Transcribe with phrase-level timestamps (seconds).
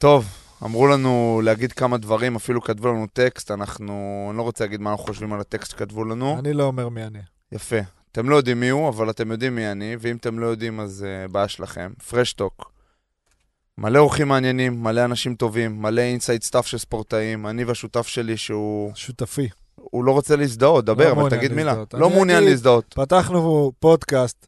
[0.00, 0.26] טוב,
[0.64, 4.26] אמרו לנו להגיד כמה דברים, אפילו כתבו לנו טקסט, אנחנו...
[4.30, 6.38] אני לא רוצה להגיד מה אנחנו חושבים על הטקסט שכתבו לנו.
[6.38, 7.18] אני לא אומר מי אני.
[7.52, 7.76] יפה.
[8.12, 11.06] אתם לא יודעים מי הוא, אבל אתם יודעים מי אני, ואם אתם לא יודעים, אז
[11.28, 11.92] אה, בעיה שלכם.
[12.08, 12.72] פרשטוק.
[13.78, 17.46] מלא אורחים מעניינים, מלא אנשים טובים, מלא inside stuff של ספורטאים.
[17.46, 18.92] אני והשותף שלי שהוא...
[18.94, 19.48] שותפי.
[19.74, 21.64] הוא לא רוצה להזדהות, דבר, לא אבל תגיד מילה.
[21.64, 21.94] להזדהות.
[21.94, 22.94] לא מעוניין להזדהות.
[22.94, 24.46] פתחנו פודקאסט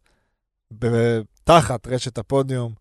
[1.44, 2.72] תחת רשת הפודיום,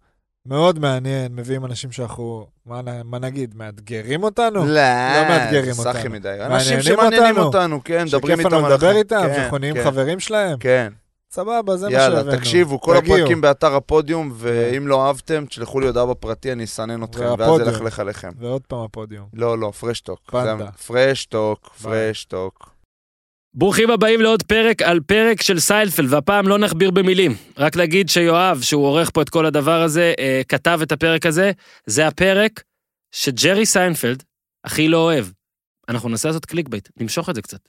[0.46, 4.66] מאוד מעניין, מביאים אנשים שאנחנו, מה, מה נגיד, מאתגרים אותנו?
[4.66, 4.82] לא,
[5.30, 6.10] מאתגרים זה סחי אותנו.
[6.10, 6.38] מדי.
[6.42, 7.44] אנשים שמעניינים אותנו.
[7.46, 8.98] אותנו, כן, מדברים שכיף איתם לנו על לדבר החיים.
[8.98, 10.58] איתם, כן, שאנחנו נהיים כן, חברים שלהם?
[10.60, 10.94] כן.
[11.32, 12.16] סבבה, זה מה שהבאנו.
[12.18, 13.18] יאללה, תקשיבו, כל תגיעו.
[13.18, 17.70] הפרקים באתר הפודיום, ואם לא אהבתם, תשלחו לי הודעה בפרטי, אני אסנן אתכם, ואז והפודיום.
[17.70, 18.30] אלכלך עליכם.
[18.40, 19.26] ועוד פעם הפודיום.
[19.34, 20.20] לא, לא, פרשטוק.
[20.32, 20.72] פנדה.
[20.72, 21.70] פרשטוק.
[21.82, 22.71] פרשטוק.
[23.54, 27.36] ברוכים הבאים לעוד פרק על פרק של סיינפלד, והפעם לא נכביר במילים.
[27.58, 31.52] רק להגיד שיואב, שהוא עורך פה את כל הדבר הזה, אה, כתב את הפרק הזה.
[31.86, 32.64] זה הפרק
[33.12, 34.24] שג'רי סיינפלד
[34.64, 35.26] הכי לא אוהב.
[35.90, 37.60] אנחנו ננסה לעשות clickbait, נמשוך את זה קצת.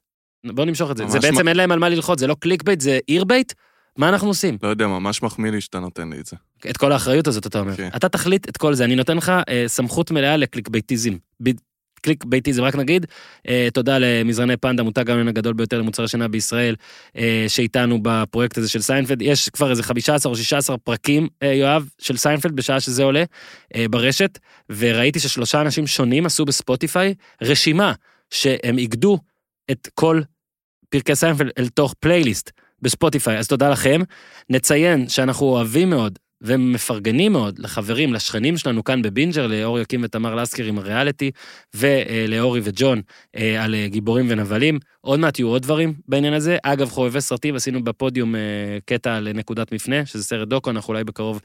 [0.47, 1.07] בואו נמשוך את זה.
[1.09, 3.53] זה בעצם מ- אין להם על מה ללחוץ, זה לא clickbait, זה ear bait?
[3.99, 4.59] מה אנחנו עושים?
[4.63, 6.37] לא יודע, ממש מחמיא לי שאתה נותן לי את זה.
[6.71, 7.77] את כל האחריות הזאת אתה אומר.
[7.77, 7.89] כן.
[7.97, 11.13] אתה תחליט את כל זה, אני נותן לך אה, סמכות מלאה ל clickbaitism.
[11.43, 11.51] ב-
[12.03, 13.07] clickbaitism, רק נגיד,
[13.49, 16.75] אה, תודה למזרני פנדה, מותג המנון הגדול ביותר למוצרי שינה בישראל,
[17.17, 19.23] אה, שאיתנו בפרויקט הזה של סיינפלד.
[19.23, 23.25] יש כבר איזה 15 או 16 פרקים, אה, יואב, של סיינפלד, בשעה שזה עולה,
[23.77, 24.39] אה, ברשת,
[24.71, 27.93] וראיתי ששלושה אנשים שונים עשו בספוטיפיי רשימה
[28.31, 29.19] שהם איגדו
[29.71, 30.21] את כל
[30.89, 32.51] פרקי סיינפלד אל תוך פלייליסט
[32.83, 34.01] בספוטיפיי, אז תודה לכם.
[34.51, 40.65] נציין שאנחנו אוהבים מאוד ומפרגנים מאוד לחברים, לשכנים שלנו כאן בבינג'ר, לאור יקים ותמר לסקר
[40.65, 41.31] עם הריאליטי,
[41.75, 43.01] ולאורי וג'ון
[43.37, 44.79] אה, על אה, גיבורים ונבלים.
[45.01, 46.57] עוד מעט יהיו עוד דברים בעניין הזה.
[46.63, 48.41] אגב, חובבי סרטים, עשינו בפודיום אה,
[48.85, 51.41] קטע על נקודת מפנה, שזה סרט דוקו, אנחנו אולי בקרוב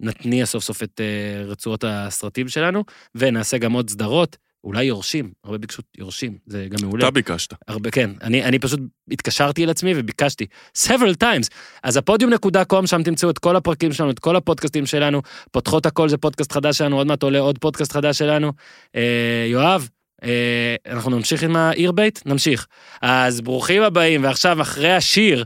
[0.00, 1.00] נתניע סוף סוף את
[1.46, 4.36] רצועות הסרטים שלנו, ונעשה גם עוד סדרות.
[4.64, 7.04] אולי יורשים, הרבה ביקשו יורשים, זה גם מעולה.
[7.04, 7.54] אתה ביקשת.
[7.68, 8.10] הרבה, כן.
[8.22, 8.80] אני, אני פשוט
[9.10, 10.46] התקשרתי אל עצמי וביקשתי
[10.78, 11.48] several times.
[11.82, 15.22] אז הפודיום נקודה קום, שם תמצאו את כל הפרקים שלנו, את כל הפודקאסטים שלנו.
[15.50, 18.52] פותחות הכל זה פודקאסט חדש שלנו, עוד מעט עולה עוד פודקאסט חדש שלנו.
[18.96, 19.88] אה, יואב,
[20.24, 22.22] אה, אנחנו נמשיך עם העיר בית?
[22.26, 22.66] נמשיך.
[23.02, 25.44] אז ברוכים הבאים, ועכשיו אחרי השיר,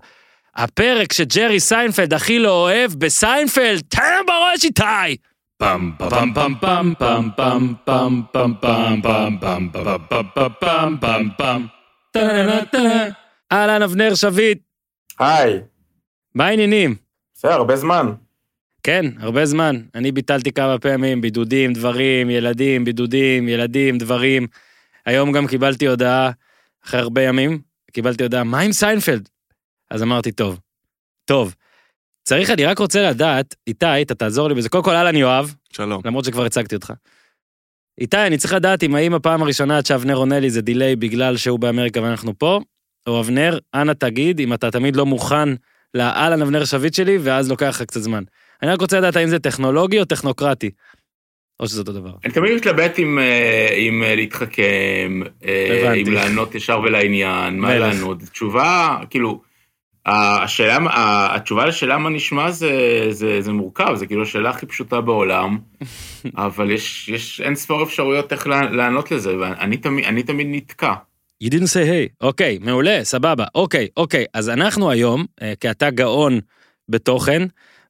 [0.56, 5.16] הפרק שג'רי סיינפלד הכי לא אוהב בסיינפלד, תן בראש איתי!
[5.56, 8.22] פעם פעם פעם פעם פעם פעם פעם פעם
[8.60, 9.68] פעם פעם
[10.60, 11.66] פעם פעם פעם
[12.10, 12.78] טה-נה-נה-טה.
[13.52, 14.58] אהלן אבנר שביט,
[15.18, 15.60] היי,
[16.34, 16.94] מה העניינים?
[17.34, 18.12] בסדר, הרבה זמן.
[18.82, 19.76] כן, הרבה זמן.
[19.94, 24.46] אני ביטלתי כמה פעמים, בידודים, דברים, ילדים, בידודים, ילדים, דברים.
[25.06, 26.30] היום גם קיבלתי הודעה,
[26.84, 27.60] אחרי הרבה ימים,
[27.92, 29.28] קיבלתי הודעה, מה עם סיינפלד?
[29.90, 30.60] אז אמרתי, טוב,
[31.24, 31.54] טוב.
[32.24, 34.68] צריך, אני רק רוצה לדעת, איתי, אתה תעזור לי בזה.
[34.68, 36.02] קודם כל, אהלן יואב, שלום.
[36.04, 36.92] למרות שכבר הצגתי אותך.
[38.00, 41.36] איתי, אני צריך לדעת אם האם הפעם הראשונה עד שאבנר עונה לי זה דיליי בגלל
[41.36, 42.60] שהוא באמריקה ואנחנו פה,
[43.06, 45.48] או אבנר, אנא תגיד אם אתה תמיד לא מוכן
[45.94, 48.22] לאהלן אבנר שביט שלי, ואז לוקח לך קצת זמן.
[48.62, 50.70] אני רק רוצה לדעת האם זה טכנולוגי או טכנוקרטי.
[51.60, 52.10] או שזה אותו דבר.
[52.24, 55.92] אני תמיד מתלבט אם, אה, אה, להתחכם, אה.
[55.92, 57.78] אם לענות ישר ולעניין, מה.
[57.78, 58.22] לענות.
[58.22, 59.40] תשובה, כאילו,
[60.06, 60.78] השאלה,
[61.34, 62.70] התשובה לשאלה מה נשמע זה,
[63.10, 65.58] זה, זה מורכב, זה כאילו השאלה הכי פשוטה בעולם,
[66.36, 70.92] אבל יש, יש אין ספור אפשרויות איך לע- לענות לזה, ואני תמיד, אני תמיד נתקע.
[71.44, 72.14] You didn't say hey.
[72.20, 73.44] אוקיי, מעולה, סבבה.
[73.54, 74.24] אוקיי, אוקיי.
[74.34, 76.40] אז אנחנו היום, אה, כי אתה גאון
[76.88, 77.42] בתוכן,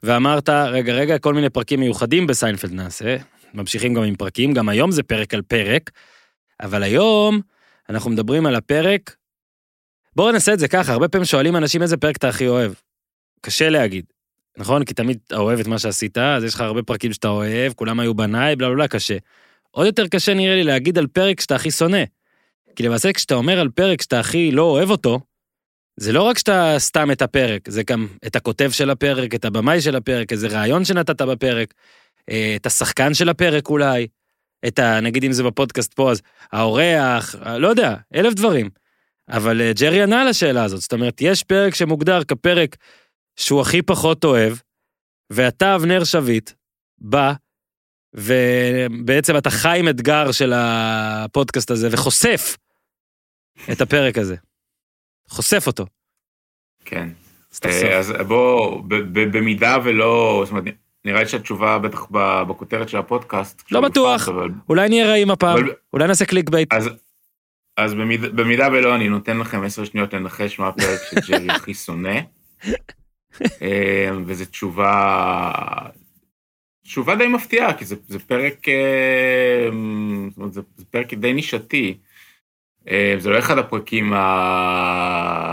[0.03, 3.17] ואמרת, רגע, רגע, כל מיני פרקים מיוחדים בסיינפלד נעשה.
[3.55, 5.91] ממשיכים גם עם פרקים, גם היום זה פרק על פרק,
[6.63, 7.41] אבל היום
[7.91, 9.17] אנחנו מדברים על הפרק...
[10.17, 12.73] בואו נעשה את זה ככה, הרבה פעמים שואלים אנשים איזה פרק אתה הכי אוהב.
[13.41, 14.05] קשה להגיד,
[14.59, 14.85] נכון?
[14.85, 18.01] כי תמיד אתה אוהב את מה שעשית, אז יש לך הרבה פרקים שאתה אוהב, כולם
[18.01, 19.17] היו בניי, בלה בלה בלה, קשה.
[19.71, 22.05] עוד יותר קשה נראה לי להגיד על פרק שאתה הכי שונא.
[22.77, 25.21] כי למעשה כשאתה אומר על פרק שאתה הכי לא אוהב אותו,
[25.97, 29.81] זה לא רק שאתה סתם את הפרק, זה גם את הכותב של הפרק, את הבמאי
[29.81, 31.75] של הפרק, איזה רעיון שנתת בפרק,
[32.31, 34.07] אה, את השחקן של הפרק אולי,
[34.67, 35.01] את ה...
[35.01, 36.23] נגיד אם זה בפודקאסט פה, אז
[36.53, 38.84] האורח, אה, לא יודע, אלף דברים.
[39.29, 42.77] אבל אה, ג'רי ענה על השאלה הזאת, זאת אומרת, יש פרק שמוגדר כפרק
[43.37, 44.53] שהוא הכי פחות אוהב,
[45.31, 46.51] ואתה, אבנר שביט,
[46.99, 47.33] בא,
[48.15, 52.57] ובעצם אתה חי עם אתגר של הפודקאסט הזה, וחושף
[53.73, 54.37] את הפרק הזה.
[55.29, 55.87] חושף אותו.
[56.85, 57.09] כן.
[57.99, 58.13] אז.
[58.13, 58.83] אה, בוא,
[59.13, 60.65] במידה ולא, זאת אומרת,
[61.05, 62.07] נראה לי שהתשובה בטח
[62.49, 63.63] בכותרת של הפודקאסט.
[63.71, 64.29] לא בטוח.
[64.69, 65.59] אולי נהיה רעים הפעם,
[65.93, 66.73] אולי נעשה קליק בייט.
[67.77, 67.99] אז, אז
[68.35, 72.21] במידה, ולא, אני נותן לכם עשר שניות לנחש מה הפרק שג'רי הכי שונא.
[73.63, 75.53] אה, וזו תשובה
[76.85, 79.69] תשובה די מפתיעה, כי זה, זה פרק, אה,
[80.31, 81.99] זאת אומרת, זה, זה פרק די נישתי.
[82.89, 84.13] אה, זה לא אחד הפרקים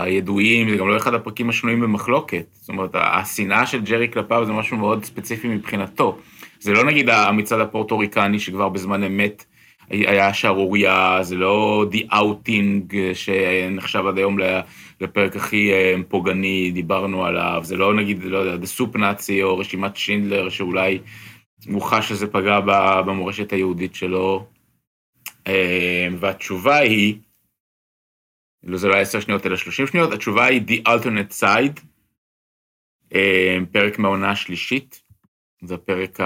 [0.04, 2.46] הידועים, זה גם לא אחד הפרקים השנויים במחלוקת.
[2.52, 6.18] זאת אומרת, השנאה של ג'רי כלפיו זה משהו מאוד ספציפי מבחינתו.
[6.60, 9.44] זה לא נגיד המצעד הפורטוריקני שכבר בזמן אמת
[9.90, 14.38] היה שערורייה, זה לא The Outing שנחשב עד היום
[15.00, 19.58] לפרק הכי אה, פוגעני, דיברנו עליו, זה לא נגיד, לא יודע, The Soup Nazi או
[19.58, 20.98] רשימת שינדלר, שאולי
[21.66, 22.60] הוא חש שזה פגע
[23.06, 24.46] במורשת היהודית שלו.
[25.46, 27.18] אה, והתשובה היא,
[28.62, 31.80] לא זה לא היה 10 שניות אלא 30 שניות, התשובה היא The Alternate Side,
[33.14, 35.02] אה, פרק מהעונה השלישית,
[35.62, 36.18] זה הפרק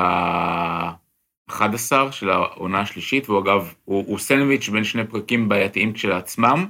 [1.49, 6.67] ה-11 של העונה השלישית, והוא אגב, הוא, הוא סנדוויץ' בין שני פרקים בעייתיים כשלעצמם.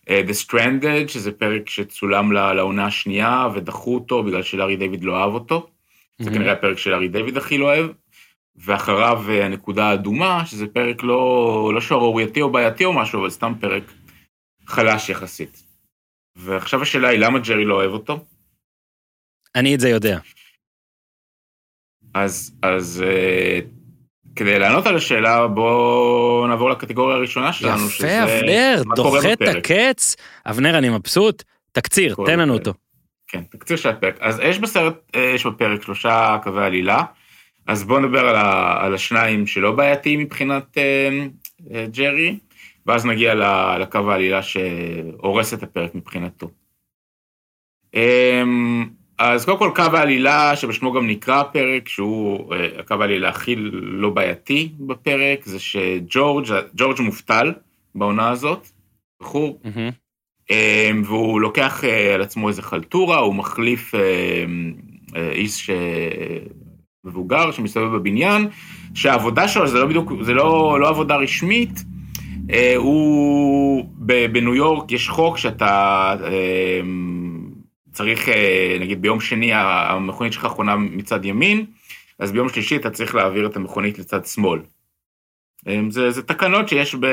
[0.00, 5.34] Uh, The Stranded, שזה פרק שצולם לעונה השנייה, ודחו אותו בגלל שלארי דיוויד לא אהב
[5.34, 5.70] אותו.
[6.18, 7.90] זה כנראה הפרק שלארי דיוויד הכי לא אוהב.
[8.56, 13.52] ואחריו uh, הנקודה האדומה, שזה פרק לא, לא שערורייתי או בעייתי או משהו, אבל סתם
[13.60, 13.82] פרק
[14.66, 15.62] חלש יחסית.
[16.36, 18.24] ועכשיו השאלה היא, למה ג'רי לא אוהב אותו?
[19.54, 20.18] אני את זה יודע.
[22.14, 23.81] אז, אז uh,
[24.36, 30.16] כדי לענות על השאלה, בואו נעבור לקטגוריה הראשונה שלנו, יפה, אבנר, דוחה את הקץ.
[30.46, 31.42] אבנר, אני מבסוט.
[31.72, 32.74] תקציר, תן לנו אותו.
[33.26, 34.16] כן, תקציר של הפרק.
[34.20, 37.02] אז יש בסרט, אה, יש בפרק שלושה קווי עלילה,
[37.66, 41.08] אז בואו נדבר על, ה, על השניים שלא בעייתיים מבחינת אה,
[41.74, 42.38] אה, ג'רי,
[42.86, 43.34] ואז נגיע
[43.80, 46.50] לקו העלילה שהורס את הפרק מבחינתו.
[47.94, 48.42] אה,
[49.24, 54.10] אז קודם כל קו העלילה, שבשמו גם נקרא הפרק, שהוא uh, הקו העלילה הכי לא
[54.10, 57.52] בעייתי בפרק, זה שג'ורג', ג'ורג' מובטל
[57.94, 58.68] בעונה הזאת,
[59.20, 60.52] בחור, mm-hmm.
[61.04, 65.72] והוא לוקח uh, על עצמו איזה חלטורה, הוא מחליף uh, איש uh,
[67.04, 68.48] מבוגר שמסתובב בבניין,
[68.94, 71.84] שהעבודה שלו זה לא בדיוק, זה לא, לא עבודה רשמית,
[72.76, 73.84] הוא,
[74.32, 76.14] בניו יורק יש חוק שאתה...
[77.92, 81.66] צריך, אה, נגיד ביום שני המכונית שלך חונה מצד ימין,
[82.18, 84.60] אז ביום שלישי אתה צריך להעביר את המכונית לצד שמאל.
[85.68, 87.04] אה, זה, זה תקנות שיש, ב,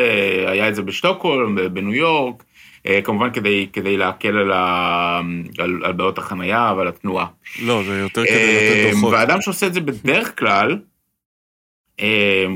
[0.48, 2.44] היה את זה בשטוקהולם, בניו יורק,
[2.86, 5.22] אה, כמובן כדי, כדי להקל על, ה,
[5.58, 7.26] על, על בעיות החנייה ועל התנועה.
[7.62, 9.14] לא, זה יותר כדי לתת דוחות.
[9.14, 10.80] והאדם שעושה את זה בדרך כלל,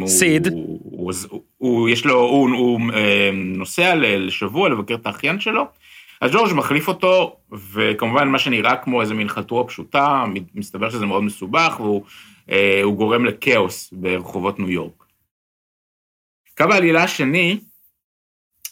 [0.06, 0.48] סיד.
[0.48, 2.80] הוא, הוא, הוא, הוא, יש לו, הוא, הוא
[3.34, 5.68] נוסע לשבוע לבקר את האחיין שלו,
[6.24, 7.36] אז ג'ורג' מחליף אותו,
[7.74, 10.24] וכמובן מה שנראה כמו איזה מין חלטורה פשוטה,
[10.56, 12.04] מסתבר שזה מאוד מסובך, והוא
[12.52, 15.04] אה, גורם לכאוס ברחובות ניו יורק.
[16.58, 17.60] קו העלילה השני,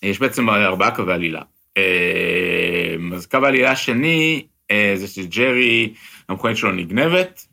[0.04, 1.42] יש בעצם ארבעה קווי עלילה.
[1.78, 5.94] אה, אז קו העלילה השני אה, זה שג'רי,
[6.30, 7.48] המכונית שלו נגנבת,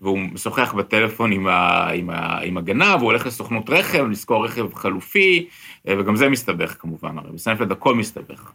[0.00, 4.74] והוא משוחח בטלפון עם, ה, עם, ה, עם הגנב, הוא הולך לסוכנות רכב, לשכור רכב
[4.74, 5.48] חלופי,
[5.88, 8.52] אה, וגם זה מסתבך כמובן, הרי בסיינפלד הכל מסתבך.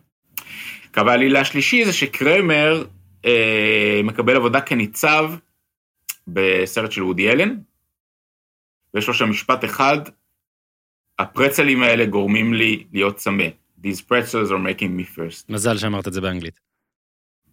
[0.93, 2.85] קו העלילה השלישי זה שקרמר
[3.25, 5.31] אה, מקבל עבודה כניצב
[6.27, 7.55] בסרט של וודי אלן,
[8.93, 9.97] ויש לו שם משפט אחד,
[11.19, 13.47] הפרצלים האלה גורמים לי להיות צמא.
[13.83, 15.45] These pretzels are making me first.
[15.49, 16.59] מזל שאמרת את זה באנגלית.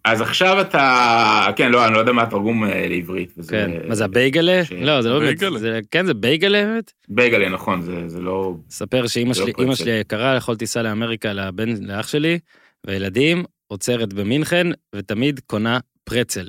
[0.05, 3.33] אז עכשיו אתה, כן, לא, אני לא יודע מה התרגום אה, לעברית.
[3.37, 4.65] וזה, כן, מה זה הבייגלה?
[4.65, 4.71] ש...
[4.71, 6.91] לא, זה לא באמת, זה, כן, זה בייגלה באמת?
[7.09, 8.55] בייגלה, נכון, זה, זה לא...
[8.69, 12.39] ספר שאימא שלי, לא שלי יקרה, יכולתי לנסוע לאמריקה לבן, לאח שלי,
[12.87, 16.47] והילדים, עוצרת במינכן, ותמיד קונה פרצל.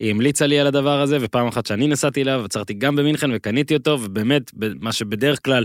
[0.00, 3.74] היא המליצה לי על הדבר הזה, ופעם אחת שאני נסעתי אליו, עצרתי גם במינכן וקניתי
[3.74, 5.64] אותו, ובאמת, מה שבדרך כלל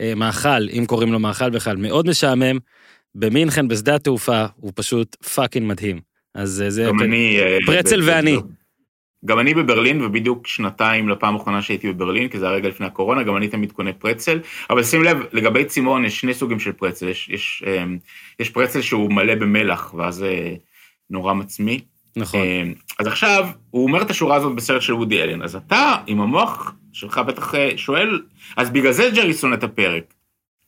[0.00, 2.58] אה, מאכל, אם קוראים לו מאכל בכלל, מאוד משעמם,
[3.14, 6.00] במינכן, בשדה התעופה, הוא פשוט fucking מדהים.
[6.34, 6.84] אז אה, זה...
[6.84, 7.38] גם אני...
[7.40, 8.38] אה, פרצל ואני.
[9.24, 13.36] גם אני בברלין, ובדיוק שנתיים לפעם האחרונה שהייתי בברלין, כי זה הרגע לפני הקורונה, גם
[13.36, 14.40] אני תמיד קונה פרצל.
[14.70, 17.08] אבל שים לב, לגבי צימון יש שני סוגים של פרצל.
[17.08, 17.98] יש, יש, אמ,
[18.40, 20.54] יש פרצל שהוא מלא במלח, ואז זה
[21.10, 21.78] נורא מצמיא.
[22.16, 22.40] נכון.
[22.40, 26.20] אמ, אז עכשיו, הוא אומר את השורה הזאת בסרט של וודי אלן, אז אתה, עם
[26.20, 28.22] המוח שלך בטח אה, שואל,
[28.56, 30.14] אז בגלל זה ג'רי שונא את הפרק.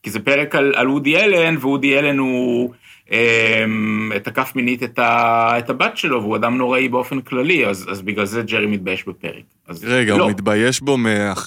[0.03, 2.73] כי זה פרק על, על וודי אלן, ווודי אלן הוא...
[3.11, 8.01] אמ, תקף מינית את, ה, את הבת שלו, והוא אדם נוראי באופן כללי, אז, אז
[8.01, 9.43] בגלל זה ג'רי מתבייש בפרק.
[9.67, 10.23] אז רגע, לא.
[10.23, 10.97] הוא מתבייש בו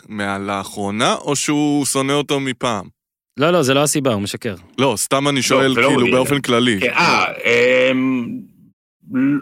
[0.09, 2.87] מלאחרונה, או שהוא שונא אותו מפעם?
[3.37, 4.54] לא, לא, זה לא הסיבה, הוא משקר.
[4.78, 6.40] לא, סתם אני שואל, זה לא כאילו, וודי באופן.
[6.40, 6.80] כללי.
[6.80, 7.25] כן, אה,
[7.90, 8.26] אמ,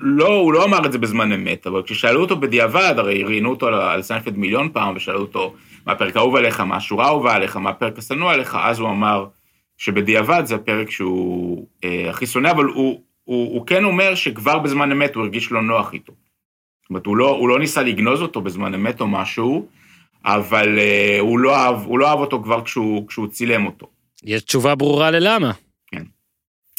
[0.01, 3.67] לא, הוא לא אמר את זה בזמן אמת, אבל כששאלו אותו בדיעבד, הרי ראיינו אותו
[3.67, 5.55] על, על סיינפלד מיליון פעם, ושאלו אותו,
[5.87, 9.27] מה הפרק האהוב עליך, מה השורה האהובה עליך, מה הפרק השנוא עליך, אז הוא אמר
[9.83, 14.93] שבדיעבד זה הפרק שהוא אה, הכי שונא, אבל הוא, הוא, הוא כן אומר שכבר בזמן
[14.93, 16.13] אמת הוא הרגיש לא נוח איתו.
[16.83, 19.67] זאת אומרת, הוא לא, הוא לא ניסה לגנוז אותו בזמן אמת או משהו,
[20.25, 23.87] אבל אה, הוא לא אהב, הוא לא אהב אותו כבר כשהוא, כשהוא צילם אותו.
[24.25, 25.53] יש תשובה ברורה ללמה.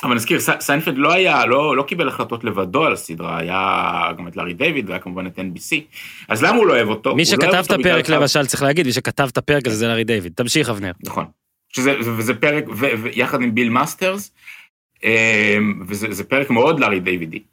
[0.04, 4.38] אבל נזכיר, סיינפלד לא היה, לא, לא קיבל החלטות לבדו על הסדרה, היה גם את
[4.38, 5.76] לארי דיוויד והיה כמובן את NBC.
[6.28, 7.16] אז למה הוא לא אוהב אותו?
[7.16, 9.88] מי לא שכתב אותו את הפרק למשל, צריך להגיד, מי שכתב את הפרק הזה זה
[9.88, 10.34] לארי דיוויד.
[10.36, 10.92] תמשיך, אבנר.
[11.04, 11.26] נכון.
[11.76, 14.32] שזה, וזה פרק, ו, ויחד עם ביל מאסטרס,
[15.04, 17.44] אמ, וזה זה פרק מאוד לארי דיווידי,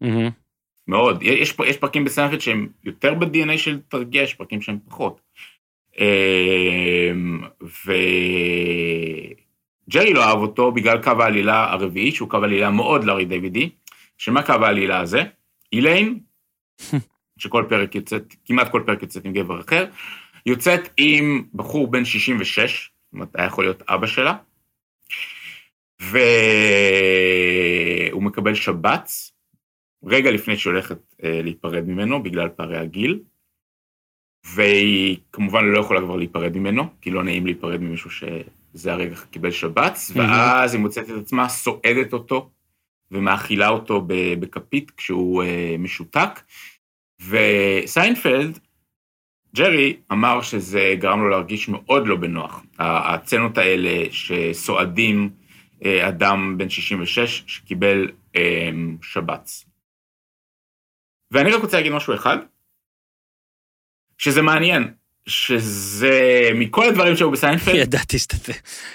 [0.00, 0.30] מהמם.
[0.88, 1.22] מאוד.
[1.22, 5.20] יש, יש פרקים בסיינפלד שהם יותר ב-DNA של תרגיע, יש פרקים שהם פחות.
[5.98, 7.42] אמ,
[9.86, 13.70] וג'רי לא אהב אותו בגלל קו העלילה הרביעי, שהוא קו עלילה מאוד לארי דיווידי,
[14.18, 15.22] שמה קו העלילה הזה?
[15.72, 16.18] איליין,
[17.38, 19.86] שכל פרק יוצאת, כמעט כל פרק יוצאת עם גבר אחר,
[20.46, 24.36] יוצאת עם בחור בן 66, אומרת, היה יכול להיות אבא שלה,
[28.10, 29.32] והוא מקבל שבץ,
[30.04, 33.20] רגע לפני שהיא הולכת אה, להיפרד ממנו, בגלל פערי הגיל,
[34.54, 39.50] והיא כמובן לא יכולה כבר להיפרד ממנו, כי לא נעים להיפרד ממישהו שזה הרגע קיבל
[39.50, 42.50] שבץ, ואז היא מוצאת את עצמה סועדת אותו
[43.10, 44.04] ומאכילה אותו
[44.40, 46.40] בכפית כשהוא אה, משותק,
[47.28, 48.58] וסיינפלד,
[49.56, 52.62] ג'רי אמר שזה גרם לו להרגיש מאוד לא בנוח.
[52.78, 55.30] הצנות האלה שסועדים
[55.84, 58.70] אה, אדם בן 66 שקיבל אה,
[59.02, 59.64] שבץ.
[61.30, 62.36] ואני רק רוצה להגיד משהו אחד,
[64.18, 64.92] שזה מעניין,
[65.26, 68.36] שזה מכל הדברים שהיו בסיינפלד, ידעתי שאתה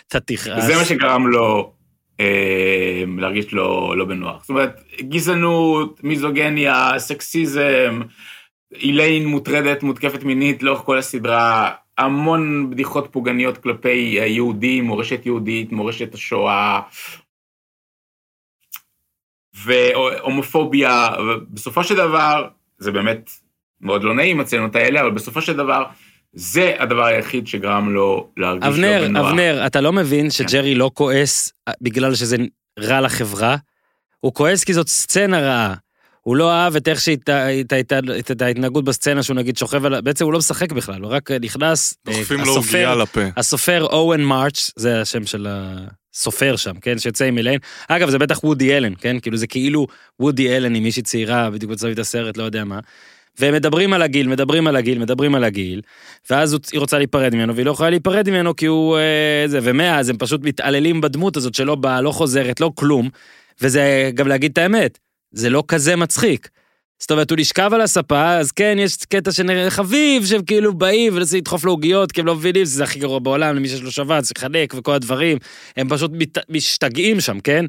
[0.07, 0.65] אתה תכעס.
[0.65, 1.73] זה מה שגרם לו
[2.19, 4.41] אה, להרגיש לא, לא בנוח.
[4.41, 8.01] זאת אומרת, גזענות, מיזוגניה, סקסיזם,
[8.73, 16.13] איליין מוטרדת, מותקפת מינית לאורך כל הסדרה, המון בדיחות פוגעניות כלפי יהודים, מורשת יהודית, מורשת
[16.13, 16.81] השואה,
[19.65, 22.47] והומופוביה, ובסופו של דבר,
[22.77, 23.29] זה באמת
[23.81, 25.83] מאוד לא נעים הצנות האלה, אבל בסופו של דבר,
[26.33, 29.27] זה הדבר היחיד שגרם לו להרגיש לא אבנר, בנוח.
[29.27, 30.29] אבנר, אתה לא מבין כן.
[30.29, 32.37] שג'רי לא כועס בגלל שזה
[32.79, 33.55] רע לחברה?
[34.19, 35.75] הוא כועס כי זאת סצנה רעה.
[36.27, 39.85] הוא לא אהב את איך שהת- את ההת- את את ההתנהגות בסצנה שהוא נגיד שוכב
[39.85, 40.01] על...
[40.01, 41.93] בעצם הוא לא משחק בכלל, הוא רק נכנס...
[42.07, 43.21] אה, דוחפים לו עוגיה לפה.
[43.37, 46.97] הסופר אוהן מרץ', זה השם של הסופר שם, כן?
[46.99, 47.59] שיוצא עם אליין.
[47.87, 49.19] אגב, זה בטח וודי אלן, כן?
[49.19, 49.87] כאילו זה כאילו
[50.19, 52.79] וודי אלן עם מישהי צעירה, בדיוק בצוות הסרט, לא יודע מה.
[53.39, 55.81] והם מדברים על הגיל, מדברים על הגיל, מדברים על הגיל,
[56.29, 58.97] ואז היא רוצה להיפרד ממנו, והיא לא יכולה להיפרד ממנו כי הוא...
[58.97, 63.09] אה, זה, ומאז הם פשוט מתעללים בדמות הזאת שלא באה, לא חוזרת, לא כלום.
[63.61, 64.97] וזה גם להגיד את האמת,
[65.31, 66.49] זה לא כזה מצחיק.
[66.99, 71.13] זאת אומרת, הוא נשכב על הספה, אז כן, יש קטע שנראה חביב, שהם כאילו באים
[71.13, 73.91] ומנסים לדחוף לו עוגיות, כי הם לא מבינים שזה הכי גרוע בעולם, למי שיש לו
[73.91, 75.37] שבץ, לחנק וכל הדברים.
[75.77, 77.65] הם פשוט מת, משתגעים שם, כן?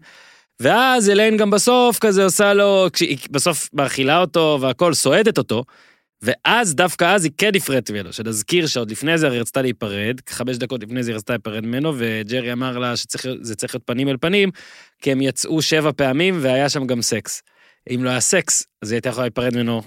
[0.60, 5.64] ואז אליין גם בסוף כזה עושה לו, כשהיא בסוף מאכילה אותו והכל, סועדת אותו,
[6.22, 10.56] ואז, דווקא אז היא כן נפרדת ממנו, שנזכיר שעוד לפני זה הרי רצתה להיפרד, חמש
[10.56, 14.16] דקות לפני זה היא רצתה להיפרד ממנו, וג'רי אמר לה שזה צריך להיות פנים אל
[14.20, 14.50] פנים,
[15.02, 17.42] כי הם יצאו שבע פעמים והיה שם גם סקס.
[17.94, 19.82] אם לא היה סקס, אז היא הייתה יכולה להיפרד ממנו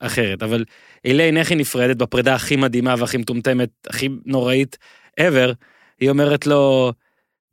[0.00, 0.42] אחרת.
[0.42, 0.64] אבל
[1.06, 4.76] אליין, איך היא נפרדת בפרידה הכי מדהימה והכי מטומטמת, הכי נוראית
[5.20, 5.54] ever,
[6.00, 6.92] היא אומרת לו,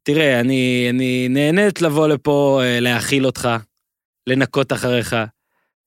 [0.04, 3.50] תראה, אני, אני נהנית לבוא לפה, אה, להאכיל אותך,
[4.28, 5.16] לנקות אחריך,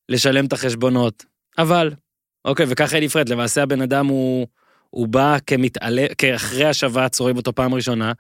[0.09, 1.25] לשלם את החשבונות,
[1.59, 1.91] אבל,
[2.45, 3.31] אוקיי, וככה היא נפרדת.
[3.31, 4.47] למעשה הבן אדם הוא,
[4.91, 8.13] הוא בא כמתעלה, כאחרי השבץ, רואים אותו פעם ראשונה,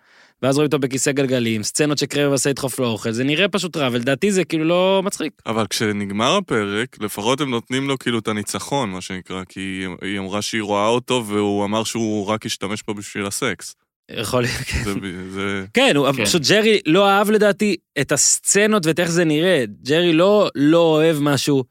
[0.43, 3.89] ואז רואים אותו בכיסא גלגלים, סצנות שקרב עושה לדחוף לו אוכל, זה נראה פשוט רע,
[3.93, 5.33] ולדעתי זה כאילו לא מצחיק.
[5.47, 10.43] אבל כשנגמר הפרק, לפחות הם נותנים לו כאילו את הניצחון, מה שנקרא, כי היא אמרה
[10.43, 13.75] שהיא רואה אותו, והוא אמר שהוא רק השתמש בו בשביל הסקס.
[14.11, 14.83] יכול להיות, כן.
[15.31, 15.65] זה...
[15.75, 16.25] כן, הוא, כן.
[16.25, 19.65] פשוט ג'רי לא אהב לדעתי את הסצנות ואת איך זה נראה.
[19.83, 21.65] ג'רי לא, לא אוהב משהו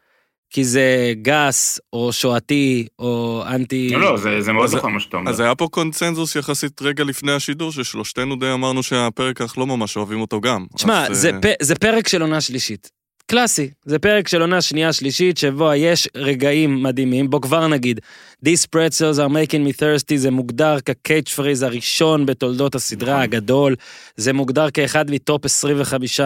[0.53, 3.89] כי זה גס, או שואתי, או אנטי...
[3.89, 5.31] לא, לא, זה, זה מאוד נכון מה שאתה אומר.
[5.31, 9.97] אז היה פה קונצנזוס יחסית רגע לפני השידור, ששלושתנו די אמרנו שהפרק אנחנו לא ממש
[9.97, 10.65] אוהבים אותו גם.
[10.75, 12.91] תשמע, אז, זה, אה, פ, זה פרק של עונה שלישית.
[13.25, 17.99] קלאסי, זה פרק של עונה שנייה שלישית, שבו יש רגעים מדהימים, בוא כבר נגיד,
[18.45, 23.23] These pretzels are making me thirsty, זה מוגדר כקייץ' פריז הראשון בתולדות הסדרה נכון.
[23.23, 23.75] הגדול,
[24.15, 26.19] זה מוגדר כאחד מטופ 25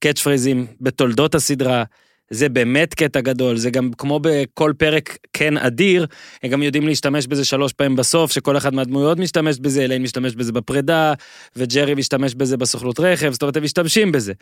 [0.00, 1.84] קאץ' פריזים בתולדות הסדרה.
[2.30, 6.06] זה באמת קטע גדול, זה גם כמו בכל פרק כן אדיר,
[6.42, 10.34] הם גם יודעים להשתמש בזה שלוש פעמים בסוף, שכל אחד מהדמויות משתמש בזה, איליין משתמש
[10.34, 11.12] בזה בפרידה,
[11.56, 14.32] וג'רי משתמש בזה בסוכנות רכב, זאת אומרת, הם משתמשים בזה.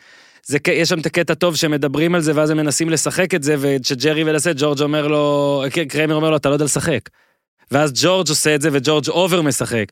[0.43, 3.55] זה, יש שם את הקטע טוב שמדברים על זה, ואז הם מנסים לשחק את זה,
[3.59, 7.09] וכשג'רי מנסה, ג'ורג' אומר לו, קריימר אומר לו, אתה לא יודע לשחק.
[7.71, 9.85] ואז ג'ורג' עושה את זה, וג'ורג' אובר משחק.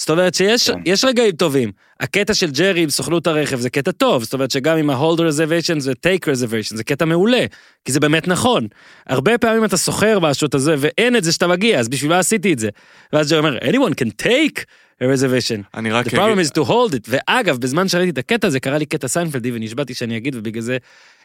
[0.00, 0.80] זאת אומרת שיש כן.
[0.84, 1.72] יש רגעים טובים.
[2.00, 5.78] הקטע של ג'רי עם סוכנות הרכב זה קטע טוב, זאת אומרת שגם עם ה-hold reservation
[5.84, 7.44] ו-take reservation זה קטע מעולה,
[7.84, 8.66] כי זה באמת נכון.
[9.06, 12.52] הרבה פעמים אתה סוחר משהו הזה ואין את זה שאתה מגיע, אז בשביל מה עשיתי
[12.52, 12.68] את זה?
[13.12, 14.64] ואז ג'רי אומר, anyone can take
[15.02, 15.62] a reservation.
[15.74, 17.08] אני רק The problem is to hold it.
[17.08, 20.76] ואגב, בזמן שראיתי את הקטע הזה, קרה לי קטע סיינפלדי ונשבעתי שאני אגיד, ובגלל זה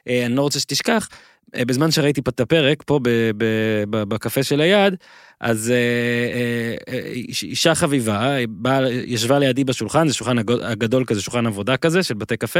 [0.09, 1.09] אה, אני לא רוצה שתשכח.
[1.55, 4.95] אה, בזמן שראיתי את הפרק, פה ב- ב- ב- בקפה של היד,
[5.41, 11.05] אז אה, אה, אה, איש- אישה חביבה, אה, באה, ישבה לידי בשולחן, זה שולחן הגדול
[11.05, 12.59] כזה, שולחן עבודה כזה, של בתי קפה,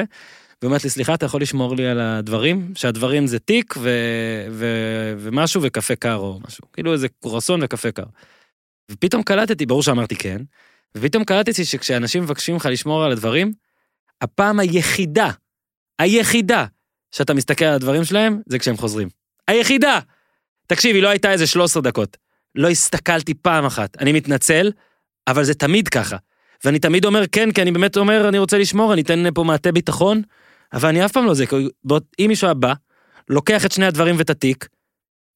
[0.61, 2.71] ואומרת לי, סליחה, אתה יכול לשמור לי על הדברים?
[2.75, 3.89] שהדברים זה תיק ו-
[4.51, 6.63] ו- ומשהו וקפה קר או משהו.
[6.73, 8.03] כאילו איזה קרואסון וקפה קר.
[8.91, 10.41] ופתאום קלטתי, ברור שאמרתי כן,
[10.97, 13.51] ופתאום קלטתי שכשאנשים מבקשים לך לשמור על הדברים,
[14.21, 15.31] הפעם היחידה,
[15.99, 16.65] היחידה,
[17.11, 19.09] שאתה מסתכל על הדברים שלהם, זה כשהם חוזרים.
[19.47, 19.99] היחידה!
[20.67, 22.17] תקשיב, היא לא הייתה איזה 13 דקות.
[22.55, 23.97] לא הסתכלתי פעם אחת.
[24.01, 24.71] אני מתנצל,
[25.27, 26.17] אבל זה תמיד ככה.
[26.63, 29.71] ואני תמיד אומר כן, כי אני באמת אומר, אני רוצה לשמור, אני אתן פה מעטה
[29.71, 30.21] ביטחון,
[30.73, 31.55] אבל אני אף פעם לא זה, כי
[32.19, 32.73] אם מישהו הבא,
[33.29, 34.67] לוקח את שני הדברים ואת התיק,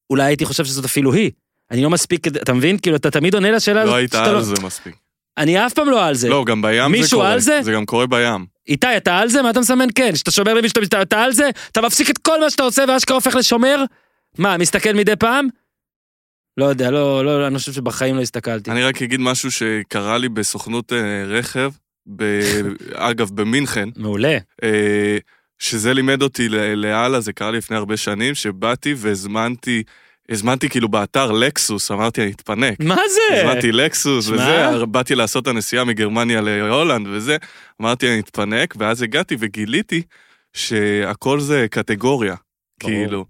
[0.10, 1.32] אולי הייתי חושב שזאת אפילו היא.
[1.72, 2.78] אני לא מספיק, אתה מבין?
[2.78, 4.96] כאילו, אתה תמיד עונה לשאלה לא הזאת היית שאתה על זה מספיק.
[5.40, 6.30] אני אף פעם לא על זה.
[6.30, 7.34] לא, גם בים זה מישהו קורה.
[7.34, 7.60] על זה?
[7.62, 8.46] זה גם קורה בים.
[8.68, 9.42] איתי, אתה על זה?
[9.42, 10.12] מה אתה מסמן כן?
[10.14, 11.50] כשאתה שומר למישהו, אתה- אתה על זה?
[11.72, 13.84] אתה מפסיק את כל מה שאתה עושה ואשכרה הופך לשומר?
[14.38, 15.48] מה, מסתכל מדי פעם?
[16.58, 18.72] לא יודע, לא, לא, אני חושב שבחיים לא הסתכלתי.
[18.72, 21.72] אני רק אגיד משהו שקרה לי בסוכנות אה, רכב,
[22.96, 24.38] אגב, במינכן, מעולה.
[24.64, 25.18] אה,
[25.60, 29.84] שזה לימד אותי לאללה, זה קרה לי לפני הרבה שנים, שבאתי והזמנתי,
[30.30, 32.80] הזמנתי כאילו באתר לקסוס, אמרתי, אני אתפנק.
[32.80, 33.42] מה זה?
[33.42, 34.30] הזמנתי לקסוס.
[34.30, 37.38] וזה, באתי לעשות את הנסיעה מגרמניה להולנד וזה,
[37.82, 40.02] אמרתי אני אתפנק, ואז הגעתי וגיליתי
[40.54, 42.36] שהכל זה קטגוריה,
[42.84, 42.94] ברור.
[42.94, 43.26] כאילו.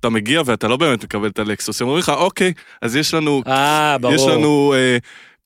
[0.00, 3.42] אתה מגיע ואתה לא באמת מקבל את הלקסוס, הם אומרים לך, אוקיי, אז יש לנו,
[3.46, 4.14] אה, ברור.
[4.14, 4.98] יש לנו אה,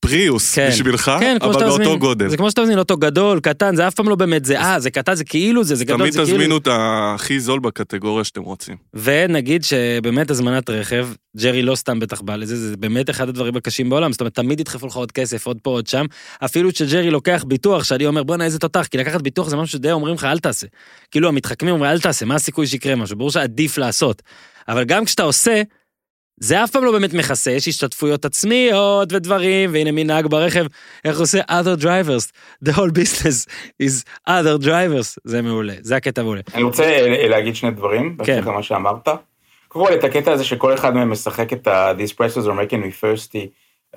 [0.07, 0.67] פריוס כן.
[0.69, 2.29] בשבילך, כן, אבל באותו מזמין, גודל.
[2.29, 4.89] זה כמו שאתה מזמין אותו גדול, קטן, זה אף פעם לא באמת זה, אה, זה
[4.89, 6.37] קטן, זה כאילו זה, זה גדול, תמיד זה כאילו...
[6.37, 8.75] תזמינו את הכי זול בקטגוריה שאתם רוצים.
[8.93, 13.89] ונגיד שבאמת הזמנת רכב, ג'רי לא סתם בטח בא לזה, זה באמת אחד הדברים הקשים
[13.89, 16.05] בעולם, זאת אומרת, תמיד ידחפו לך עוד כסף, עוד פה, עוד שם,
[16.45, 19.91] אפילו כשג'רי לוקח ביטוח, שאני אומר, בואנה איזה תותח, כי לקחת ביטוח זה משהו שדי
[19.91, 20.67] אומרים לך, אל תעשה.
[21.11, 23.17] כאילו המתחכמים אומרים, אל תעשה, מה הסיכוי שיקרה משהו?
[23.17, 24.21] ברור שעדיף לעשות.
[24.67, 25.61] אבל גם כשאתה עושה,
[26.39, 30.65] זה אף פעם לא באמת מכסה, יש השתתפויות עצמיות ודברים, והנה מי נהג ברכב,
[31.05, 32.31] איך עושה other drivers,
[32.65, 33.47] the whole business
[33.83, 36.41] is other drivers, זה מעולה, זה הקטע מעולה.
[36.55, 38.41] אני רוצה להגיד שני דברים, כן.
[38.45, 39.07] למה שאמרת.
[39.67, 42.81] קודם כל, את הקטע הזה שכל אחד מהם משחק את ה- These prices are making
[42.83, 43.47] me thirsty.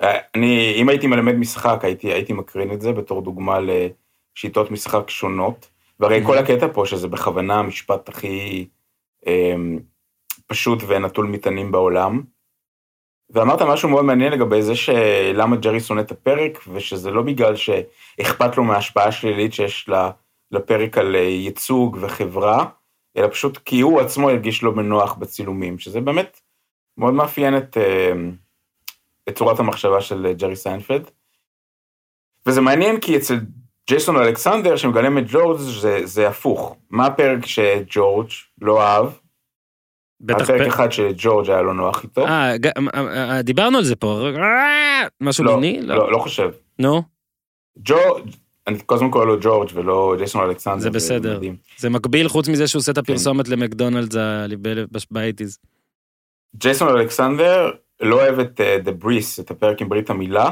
[0.01, 5.09] אה, אני, אם הייתי מלמד משחק, הייתי, הייתי מקרין את זה בתור דוגמה לשיטות משחק
[5.09, 5.67] שונות.
[5.99, 8.65] והרי כל הקטע פה, שזה בכוונה המשפט הכי
[9.27, 9.79] אמ,
[10.51, 12.21] פשוט ונטול מטענים בעולם.
[13.29, 18.57] ואמרת משהו מאוד מעניין לגבי זה שלמה ג'רי שונא את הפרק, ושזה לא בגלל שאכפת
[18.57, 19.89] לו מההשפעה השלילית שיש
[20.51, 22.65] לפרק על אה, ייצוג וחברה,
[23.17, 26.41] אלא פשוט כי הוא עצמו הרגיש לא בנוח בצילומים, שזה באמת
[26.97, 28.13] מאוד מאפיין את, אה,
[29.29, 31.11] את צורת המחשבה של אה, ג'רי סיינפלד.
[32.45, 33.39] וזה מעניין כי אצל
[33.87, 36.75] ג'ייסון אלכסנדר שמגלם את ג'ורג' זה, זה הפוך.
[36.89, 38.29] מה הפרק שג'ורג'
[38.61, 39.05] לא אהב?
[40.23, 42.27] בטח הפרק פ- אחד שג'ורג' היה לו נוח איתו.
[42.27, 42.71] אה, ג- אה,
[43.35, 45.81] אה, דיברנו על זה פה, אה, משהו לא, מיני?
[45.87, 46.49] לא, לא חושב.
[46.79, 47.01] נו,
[47.79, 48.29] ג'ורג',
[48.67, 50.79] אני כל הזמן קורא לו ג'ורג' ולא ג'ייסון אלכסנדר.
[50.79, 51.39] זה בסדר.
[51.77, 53.01] זה מקביל חוץ מזה שהוא עושה את כן.
[53.01, 54.15] הפרסומת למקדונלדס
[55.11, 55.57] באייטיז.
[56.55, 60.49] ג'ייסון אלכסנדר לא אוהב את אה, The Breeze, את הפרק עם ברית המילה,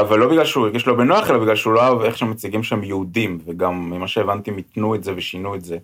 [0.00, 2.82] אבל לא בגלל שהוא הרגיש לא בנוח, אלא בגלל שהוא לא אהב איך שמציגים שם
[2.84, 5.78] יהודים, וגם ממה שהבנתי, מיתנו את זה ושינו את זה.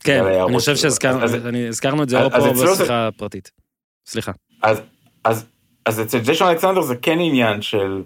[0.00, 0.76] כן, אני חושב.
[0.76, 3.50] שהזכרנו את זה או פה אצלו זה- בשיחה פרטית.
[4.06, 4.32] סליחה.
[5.24, 5.42] אז,
[6.02, 8.02] אצל ג'ייסון אלכסנדר זה כן עניין של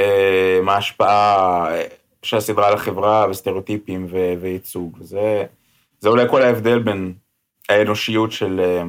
[0.00, 1.82] אה, מה ההשפעה אה,
[2.22, 4.06] של הסדרה על החברה וסטריאוטיפים
[4.40, 4.98] וייצוג.
[5.00, 5.44] זה,
[6.00, 7.12] זה אולי כל ההבדל בין
[7.68, 8.82] האנושיות של אה,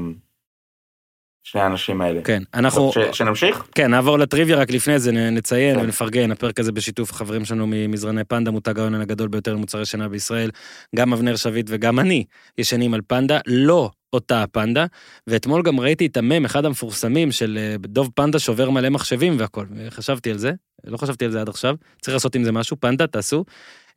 [1.43, 2.21] שני האנשים האלה.
[2.21, 3.63] כן, אנחנו, ש, שנמשיך?
[3.75, 5.81] כן, נעבור לטריוויה רק לפני זה, נציין כן.
[5.81, 10.49] ונפרגן, הפרק הזה בשיתוף החברים שלנו ממזרני פנדה, מותג ההון הגדול ביותר למוצרי שינה בישראל.
[10.95, 12.23] גם אבנר שביט וגם אני
[12.57, 14.85] ישנים על פנדה, לא אותה הפנדה,
[15.27, 19.65] ואתמול גם ראיתי את המם, אחד המפורסמים של אה, דוב פנדה שובר מלא מחשבים והכל,
[19.89, 20.51] חשבתי על זה,
[20.83, 23.45] לא חשבתי על זה עד עכשיו, צריך לעשות עם זה משהו, פנדה, תעשו.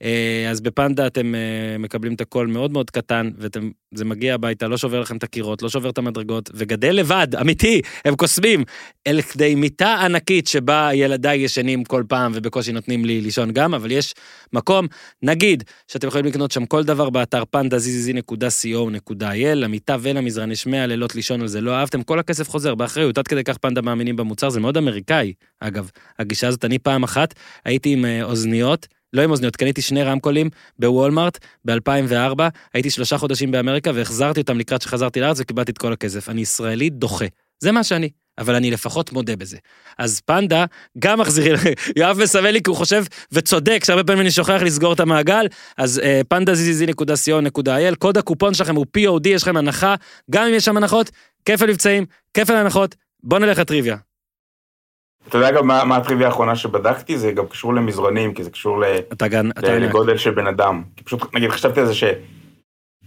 [0.03, 4.77] אה, אז בפנדה אתם אה, מקבלים את הכל מאוד מאוד קטן, וזה מגיע הביתה, לא
[4.77, 8.65] שובר לכם את הקירות, לא שובר את המדרגות, וגדל לבד, אמיתי, הם קוסמים,
[9.07, 13.91] אל כדי מיטה ענקית שבה ילדיי ישנים כל פעם ובקושי נותנים לי לישון גם, אבל
[13.91, 14.15] יש
[14.53, 14.87] מקום,
[15.23, 21.15] נגיד, שאתם יכולים לקנות שם כל דבר באתר פנדה zzz.co.il, למיטה ולמזרן יש 100 לילות
[21.15, 24.51] לישון על זה, לא אהבתם, כל הכסף חוזר באחריות, עד כדי כך פנדה מאמינים במוצר,
[24.51, 27.35] זה מאוד אמריקאי, אגב, הגישה הזאת, אני פעם אחת
[27.65, 32.43] הייתי עם אה, אוזניות, לא עם אוזניות, קניתי שני רמקולים בוולמארט ב-2004,
[32.75, 36.29] הייתי שלושה חודשים באמריקה והחזרתי אותם לקראת שחזרתי לארץ וקיבלתי את כל הכסף.
[36.29, 37.25] אני ישראלי דוחה.
[37.61, 39.57] זה מה שאני, אבל אני לפחות מודה בזה.
[39.99, 40.65] אז פנדה
[40.99, 41.57] גם מחזירים,
[41.97, 45.47] יואב מסמן לי כי הוא חושב וצודק שהרבה פעמים אני שוכח לסגור את המעגל,
[45.77, 49.95] אז אה, פנדה zzz.co.il, קוד הקופון שלכם הוא POD, יש לכם הנחה,
[50.31, 51.11] גם אם יש שם הנחות,
[51.45, 53.97] כפל מבצעים, כפל הנחות, בוא נלך לטריוויה.
[55.29, 57.19] אתה יודע גם מה, מה הטריוויה האחרונה שבדקתי?
[57.19, 59.79] זה גם קשור למזרנים, כי זה קשור ל, אתה גם, אתה.
[59.79, 60.83] לגודל של בן אדם.
[60.97, 62.05] כי פשוט, נגיד, חשבתי על זה ש,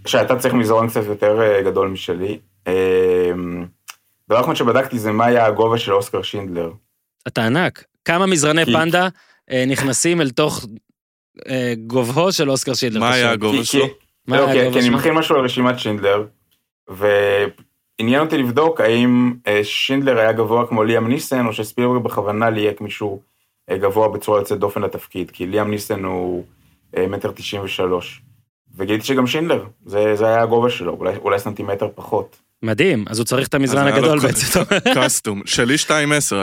[0.08, 2.40] שאתה צריך מזרון קצת יותר אה, גדול משלי.
[2.68, 3.32] אה,
[4.30, 6.72] דבר אחרון שבדקתי זה מה היה הגובה של אוסקר שינדלר.
[7.28, 7.84] אתה ענק.
[8.06, 9.08] כמה מזרני כי- פנדה
[9.52, 10.66] אה, נכנסים אל תוך
[11.50, 13.00] אה, גובהו של אוסקר שילדר?
[13.00, 13.32] מה היה.
[13.32, 13.86] הגובה כי- שלו?
[13.88, 13.94] כי-
[14.28, 14.96] מה לא, היה כי- הגובה כי אני?
[14.96, 16.26] מכין משהו על רשימת שינדלר,
[18.00, 22.82] ועניין אותי לבדוק האם אה, שינדלר היה גבוה כמו ליאם ניסן, או שספילברג בכוונה ליהק
[22.82, 23.22] מישהו
[23.72, 26.44] אה, גבוה בצורה יוצאת דופן לתפקיד, כי ליאם ניסן הוא
[26.98, 28.22] אה, מטר תשעים ושלוש.
[28.78, 32.38] וגיליתי שגם שינדלר, זה, זה היה הגובה שלו, אולי, אולי סנטימטר פחות.
[32.64, 34.60] מדהים, אז הוא צריך את המזרן הגדול בעצם.
[34.94, 35.42] קאסטום.
[35.46, 35.90] שלי 2.10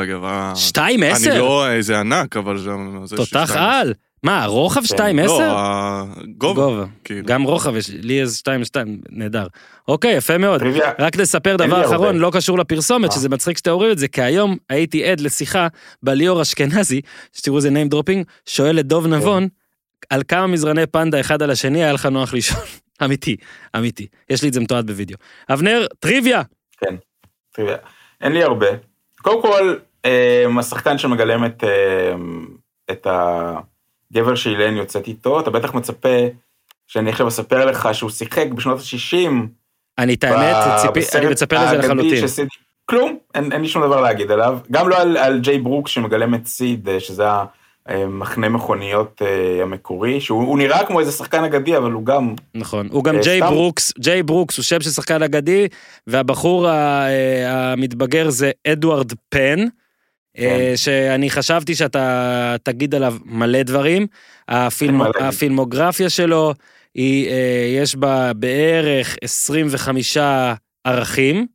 [0.03, 0.25] אגב.
[0.25, 1.39] ה- שתיים אני עשר?
[1.39, 2.71] לא איזה ענק, אבל זה...
[3.17, 3.59] תותח 2.10.
[3.59, 3.95] על.
[4.23, 5.55] מה, רוחב שתיים לא, עשר?
[5.57, 6.63] הגובה.
[6.63, 6.85] גובה.
[7.05, 7.27] כאילו.
[7.27, 9.47] גם רוחב לי איזה שתיים שתיים, נהדר.
[9.89, 10.63] אוקיי, יפה מאוד.
[10.99, 11.85] רק לי דבר.
[11.85, 13.15] אחרון, לא קשור לפרסומת, אה.
[13.15, 15.69] שזה מצחיק שאתם אומרים את זה, כי היום הייתי עד לשיחה
[16.03, 17.01] בליאור אשכנזי,
[17.33, 19.49] שתראו איזה name dropping, שואל את דוב נבון,
[20.11, 22.61] על כמה מזרני פנדה אחד על השני היה לך נוח לישון.
[23.05, 23.37] אמיתי,
[23.77, 24.07] אמיתי.
[24.31, 25.17] יש לי את זה מתועד בווידאו.
[25.53, 26.43] אבנר, טריוויה.
[27.53, 27.77] טריוויה.
[28.21, 28.67] אין לי הרבה.
[29.23, 31.65] קודם כל, אה, השחקן שמגלם את,
[33.07, 33.55] אה,
[34.13, 36.09] את הגבר שאילן יוצאת איתו, אתה בטח מצפה
[36.87, 39.31] שאני עכשיו אספר לך שהוא שיחק בשנות ה-60.
[39.99, 42.25] אני את האמת, ציפי, אני מצפה לזה לחלוטין.
[42.85, 44.59] כלום, אין, אין לי שום דבר להגיד עליו.
[44.71, 47.25] גם לא על, על ג'יי ברוק שמגלם את סיד, אה, שזה
[47.87, 52.35] המחנה מכוניות אה, המקורי, שהוא הוא נראה כמו איזה שחקן אגדי, אבל הוא גם...
[52.55, 53.41] נכון, הוא גם אה, ג'יי.
[53.41, 55.69] ברוקס, ג'יי ברוקס הוא שם של שחקן אגדי,
[56.07, 59.82] והבחור אה, המתבגר זה אדוארד פן, אה,
[60.77, 64.07] שאני חשבתי שאתה תגיד עליו מלא דברים.
[64.49, 65.05] הפילמו-.
[65.21, 66.55] הפילמוגרפיה שלו,
[66.95, 70.17] היא, אה, יש בה בערך 25
[70.85, 71.47] ערכים.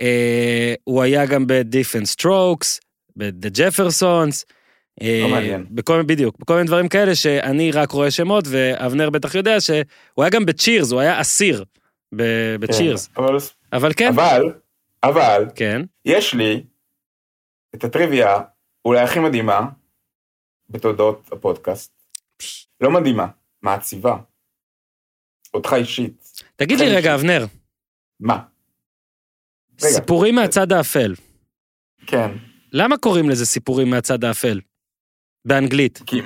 [0.00, 2.78] אה, הוא היה גם ב-Different Strokes,
[3.16, 4.44] ב-The Jeffersons.
[5.02, 5.56] אה.
[5.70, 9.84] בכל, מיני- בדיוק, בכל מיני דברים כאלה שאני רק רואה שמות, ואבנר בטח יודע שהוא
[10.24, 11.64] היה גם בצ'ירס, הוא היה אסיר
[12.60, 13.06] בצ'ירס.
[13.14, 13.36] כן, אבל,
[13.72, 14.42] אבל כן, אבל,
[15.04, 16.62] אבל, כן, יש לי
[17.74, 18.36] את הטריוויה
[18.84, 19.60] אולי הכי מדהימה
[20.70, 21.92] בתולדות הפודקאסט.
[22.80, 23.26] לא מדהימה,
[23.62, 24.16] מעציבה.
[25.54, 26.32] אותך אישית.
[26.56, 27.44] תגיד לי רגע, אבנר,
[28.20, 28.34] מה?
[29.82, 29.92] רגע.
[29.92, 31.14] סיפורים מהצד האפל,
[32.06, 32.30] כן.
[32.72, 34.60] למה קוראים לזה סיפורים מהצד האפל?
[35.44, 36.00] באנגלית.
[36.06, 36.20] כי...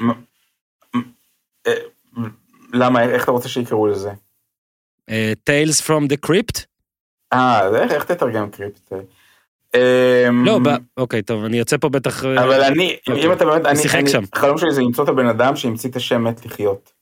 [1.66, 1.72] אה,
[2.72, 3.02] למה?
[3.02, 4.10] איך אתה רוצה שיקראו לזה?
[5.10, 6.64] אה, Tales from the Crypt?
[7.32, 8.92] אה, איך תתרגם קריפט?
[10.28, 10.58] אמ, לא,
[10.96, 12.24] אוקיי, טוב, אני יוצא פה בטח...
[12.24, 13.26] אה, אבל אני, אם- אוקיי.
[13.26, 14.22] אם אתה באמת, אני, שיחק שם.
[14.32, 16.92] החלום שלי זה למצוא את הבן אדם שהמציא את השם מת לחיות.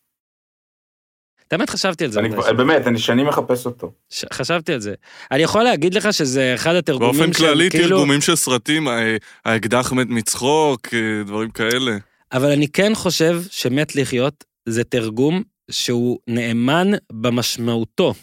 [1.51, 2.21] באמת חשבתי על זה.
[2.57, 3.93] באמת, אני שנים מחפש אותו.
[4.33, 4.95] חשבתי על זה.
[5.31, 7.89] אני יכול להגיד לך שזה אחד התרגומים באופן כללי, כאילו...
[7.89, 11.97] תרגומים של סרטים, אה, האקדח מת מצחוק, אה, דברים כאלה.
[12.33, 18.15] אבל אני כן חושב שמת לחיות זה תרגום שהוא נאמן במשמעותו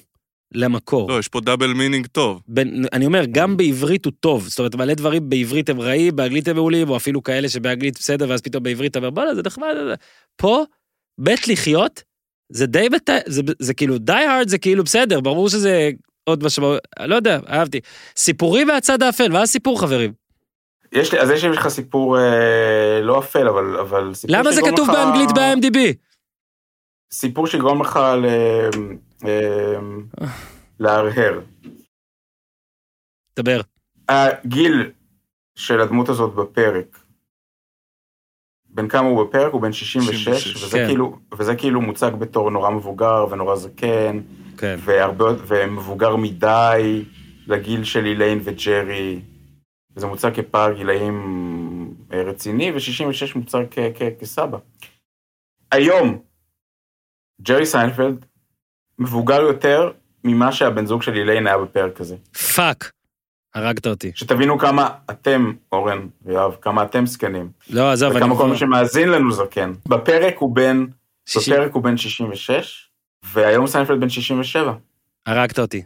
[0.52, 1.12] למקור.
[1.12, 2.42] לא, יש פה double meaning טוב.
[2.48, 4.48] בין, אני אומר, גם בעברית הוא טוב.
[4.48, 8.26] זאת אומרת, מלא דברים בעברית הם רעים, באנגלית הם מעולים, או אפילו כאלה שבאנגלית בסדר,
[8.30, 9.68] ואז פתאום בעברית אתה אומר, בואנ'ה, זה נחמד.
[9.78, 9.96] זה- זה."
[10.36, 10.64] פה,
[11.18, 12.04] בית לחיות,
[12.52, 13.10] זה די בת...
[13.26, 15.90] זה, זה כאילו, די הארד זה כאילו בסדר, ברור שזה
[16.24, 17.80] עוד משמעות, לא יודע, אהבתי.
[18.18, 20.12] סיפורים מהצד האפל, מה הסיפור, חברים?
[20.94, 24.62] יש לי, אז יש לי לך סיפור אה, לא אפל, אבל, אבל סיפור למה זה
[24.62, 25.78] כתוב לך- באנגלית ב-IMDb?
[27.14, 28.26] סיפור שיגרום לך ל...
[29.26, 29.80] אה,
[30.80, 31.40] להרהר.
[33.36, 33.62] דבר.
[34.10, 34.92] הגיל
[35.56, 36.98] של הדמות הזאת בפרק,
[38.74, 39.54] בן כמה הוא בפרק?
[39.54, 40.88] הוא בן 66, 66, וזה, כן.
[40.88, 44.20] כאילו, וזה כאילו מוצג בתור נורא מבוגר ונורא זקן,
[44.58, 44.76] כן.
[44.80, 47.06] והרבה, ומבוגר מדי
[47.48, 49.22] לגיל של איליין וג'רי.
[49.96, 51.18] וזה מוצג כפער גילאים
[52.14, 53.64] אה, רציני, ו-66 מוצג
[54.20, 54.58] כסבא.
[55.72, 56.22] היום,
[57.42, 58.26] ג'רי סיינפלד
[59.02, 59.92] מבוגר יותר
[60.24, 62.16] ממה שהבן זוג של איליין היה בפרק הזה.
[62.56, 62.92] פאק.
[63.56, 64.12] הרגת אותי.
[64.16, 67.50] שתבינו כמה אתם, אורן ויואב, כמה אתם זקנים.
[67.70, 68.20] לא, עזוב, אני...
[68.20, 69.74] וכמה כל מי שמאזין לנו זקן.
[69.88, 70.86] בפרק הוא בן,
[71.38, 72.90] בפרק הוא בן 66,
[73.34, 74.74] והיום סיינפלד בן 67.
[75.26, 75.84] הרגת אותי.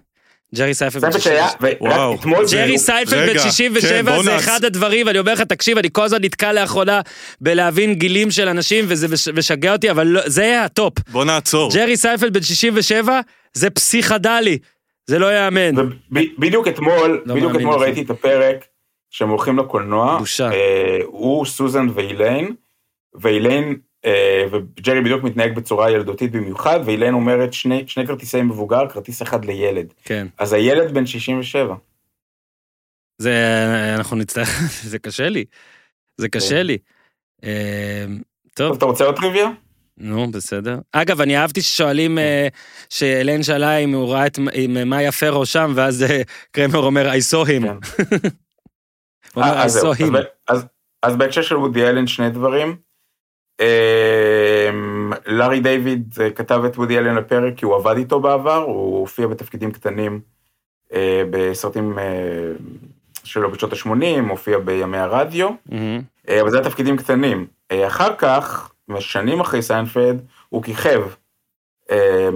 [0.56, 1.70] ג'רי סיינפלד בן סיינפלד שהיה, 67.
[1.82, 2.10] וואו.
[2.12, 2.46] ורק אתמול...
[2.52, 5.78] ג'רי זה- סיינפלד בן רגע, 67 כן, בוא זה אחד הדברים, ואני אומר לך, תקשיב,
[5.78, 7.02] אני כל הזמן נתקע לאחרונה
[7.42, 10.94] בלהבין גילים של אנשים, וזה מש- משגע אותי, אבל לא- זה הטופ.
[11.10, 11.72] בוא נעצור.
[11.74, 13.20] ג'רי סיינפלד בן 67
[13.54, 14.58] זה פסיכדלי.
[15.08, 15.80] זה לא ייאמן.
[15.80, 15.94] וב-
[16.40, 17.80] בדיוק אתמול, לא בדיוק אתמול.
[17.80, 18.66] ראיתי את הפרק
[19.12, 20.18] שהם הולכים לקולנוע.
[20.18, 20.52] בושה.
[20.52, 22.54] אה, הוא, סוזן ואיליין,
[23.22, 23.76] ואיליין,
[24.52, 29.94] וג'רי בדיוק מתנהג בצורה ילדותית במיוחד, ואיליין אומרת שני, שני כרטיסי מבוגר, כרטיס אחד לילד.
[30.04, 30.28] כן.
[30.38, 31.76] אז הילד בן 67.
[33.18, 33.34] זה,
[33.96, 34.50] אנחנו נצטרך,
[34.92, 35.46] זה קשה לי.
[36.18, 36.78] זה קשה לי.
[37.44, 38.06] אה,
[38.54, 39.50] טוב, טוב, אתה רוצה עוד טריוויה?
[39.98, 40.80] נו, בסדר.
[40.92, 42.48] אגב, אני אהבתי ששואלים, אה,
[42.90, 47.34] שאלן שאלה אם הוא ראה את אם מאיה פרו שם, ואז אה, קרמר אומר, I
[47.34, 47.64] saw him.
[47.64, 47.68] כן.
[49.34, 49.94] הוא אומר, אה, I זהו.
[49.94, 50.16] saw him.
[51.04, 52.76] אז בהקשר של וודי אלן שני דברים.
[53.60, 59.00] אמ, לארי דיוויד אה, כתב את וודי אלן לפרק כי הוא עבד איתו בעבר, הוא
[59.00, 60.22] הופיע בתפקידים קטנים
[60.94, 62.52] אה, בסרטים אה,
[63.24, 65.50] שלו בשנות ה-80, הופיע בימי הרדיו.
[66.30, 67.48] אה, אבל זה התפקידים קטנים.
[67.72, 71.02] אה, אחר כך, שנים אחרי סיינפלד, הוא כיכב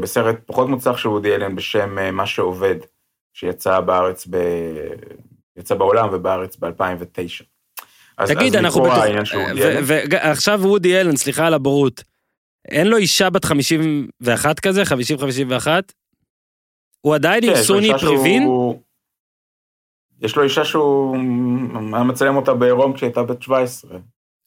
[0.01, 2.75] בסרט פחות מוצלח של וודי אלן בשם מה שעובד,
[3.33, 4.37] שיצא בארץ, ב...
[5.59, 7.43] יצא בעולם ובארץ ב-2009.
[8.19, 9.83] אז, תגיד, אז אנחנו וודי אלן.
[10.09, 12.03] ועכשיו וודי אלן, סליחה על הבורות.
[12.71, 15.67] אין לו אישה בת 51 כזה, 50-51?
[17.01, 18.43] הוא עדיין עם כן, סוני פריבין?
[20.21, 21.17] יש לו אישה שהוא
[21.93, 23.91] היה מצלם אותה בעירום כשהיא הייתה בת 17.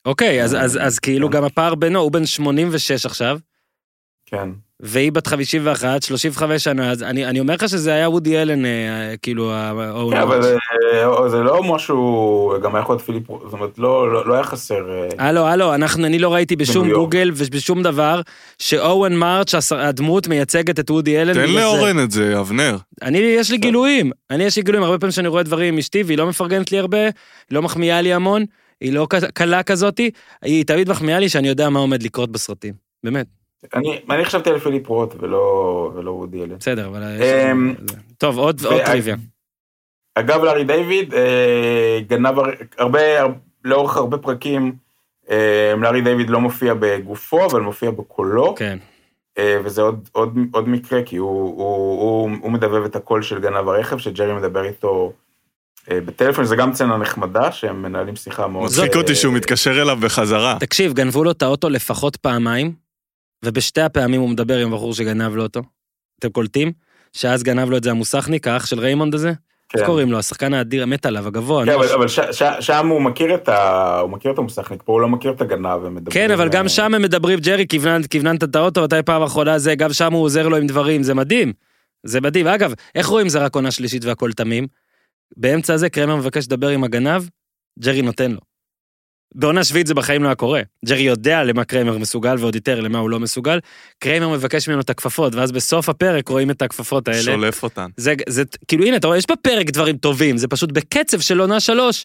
[0.07, 1.37] אוקיי, אז- אז אז כאילו כן.
[1.37, 3.39] גם הפער בינו, הוא בן 86 עכשיו,
[4.27, 4.49] כן.
[4.85, 8.71] והיא בת 51, 35 שנה, אז אני אני אומר לך שזה היה וודי אלן, אה,
[9.23, 9.73] כאילו, ה-
[10.11, 10.41] כן, אבל
[10.93, 11.97] אה, זה לא משהו,
[12.63, 14.75] גם היה יכול להיות פיליפ, זאת אומרת, לא לא- לא היה חסר.
[14.91, 16.93] אה, הלו, הלו, אנחנו, אני לא ראיתי בשום.
[16.93, 18.21] גוגל ובשום דבר
[18.59, 21.35] שאורן מרץ', הדמות מייצגת את וודי אלן.
[21.35, 21.53] תן זה.
[21.61, 22.77] לאורן את זה, אבנר.
[23.03, 26.03] אני, יש לי גילויים, אני יש לי גילויים, הרבה פעמים שאני רואה דברים עם אשתי
[26.03, 27.13] והיא לא מפרגנת לי הרבה, היא
[27.51, 28.45] לא מחמיאה לי המון,
[28.81, 30.11] היא לא קלה כזאתי,
[30.43, 33.27] היא תמיד מחמיאה לי שאני יודע מה עומד לקרות בסרטים, באמת,
[33.75, 35.43] אני אני חשבתי על פיליפ רוט ולא
[35.97, 36.57] ולא וודי אלן.
[36.59, 37.03] בסדר, אבל...
[37.03, 37.75] אמ,
[38.19, 39.17] טוב, עוד עוד טריוויה.
[40.15, 43.33] אגב, לארי דיוויד אה, גנב הר- הרבה, הר-
[43.65, 44.73] לאורך הרבה פרקים,
[45.31, 48.79] אה, לארי דיוויד לא מופיע בגופו, אבל מופיע בקולו, כן,
[49.39, 53.41] אה, וזה עוד, עוד, עוד מקרה, כי הוא, הוא, הוא, הוא מדבב את הקול של
[53.41, 55.13] גנב הרכב, שג'רי מדבר איתו
[55.91, 58.65] אה, בטלפון, זה גם סצנה נחמדה, שהם מנהלים שיחה מאוד...
[58.65, 60.57] מצחיק אה, אותי שהוא מתקשר אליו בחזרה.
[60.61, 62.73] תקשיב, גנבו לו את האוטו לפחות פעמיים,
[63.45, 65.63] ובשתי הפעמים הוא מדבר עם הבחור שגנב לו אותו.
[66.19, 66.73] אתם קולטים?
[67.13, 69.33] שאז גנב לו את זה המוסכניק, האח של ריימונד הזה?
[69.69, 69.79] כן.
[69.79, 70.19] איך קוראים לו?
[70.19, 71.65] השחקן האדיר, מת עליו, הגבוה.
[71.65, 73.99] כן, אבל, לא- אבל ש, ש, שם הוא מכיר את ה...
[73.99, 76.13] הוא מכיר את המוסכניק, פה הוא לא מכיר את הגנב, הם מדברים...
[76.13, 77.67] כן, אבל גם שם הם מדברים, ג'רי,
[78.11, 81.15] כיווננת את האוטו, מתי פעם אחרונה זה, גם שם הוא עוזר לו עם דברים, זה
[81.15, 81.53] מדהים.
[82.07, 82.47] זה מדהים.
[82.47, 84.67] אגב, איך רואים זה רק עונה שלישית והכל תמים?
[85.37, 87.23] באמצע הזה קרמר מבקש לדבר עם הגנב,
[87.79, 88.41] ג'רי נותן לו.
[89.35, 90.63] בעונה שביעית זה בחיים לא היה קורה.
[90.87, 93.59] ג'רי יודע למה קרמר מסוגל ועוד יותר למה הוא לא מסוגל.
[93.99, 97.23] קרמר מבקש ממנו את הכפפות, ואז בסוף הפרק רואים את הכפפות האלה.
[97.23, 97.91] שולף אותן.
[97.97, 101.61] זה, זה, כאילו, הנה, אתה רואה, יש בפרק דברים טובים, זה פשוט בקצב של עונה
[101.61, 102.05] שלוש,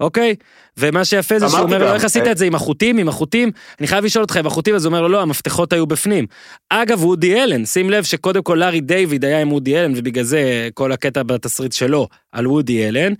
[0.00, 0.34] אוקיי?
[0.76, 3.08] ומה שיפה זה שהוא אומר לו, גם, איך עשית אה, את זה עם החוטים, עם
[3.08, 3.50] החוטים?
[3.80, 6.26] אני חייב לשאול אותך עם החוטים, אז הוא אומר לו, לא, המפתחות היו בפנים.
[6.70, 10.68] אגב, וודי אלן, שים לב שקודם כל לארי דיוויד היה עם וודי אלן, ובגלל זה
[10.74, 13.12] כל הקטע בתסריט שלו על וודי אלן.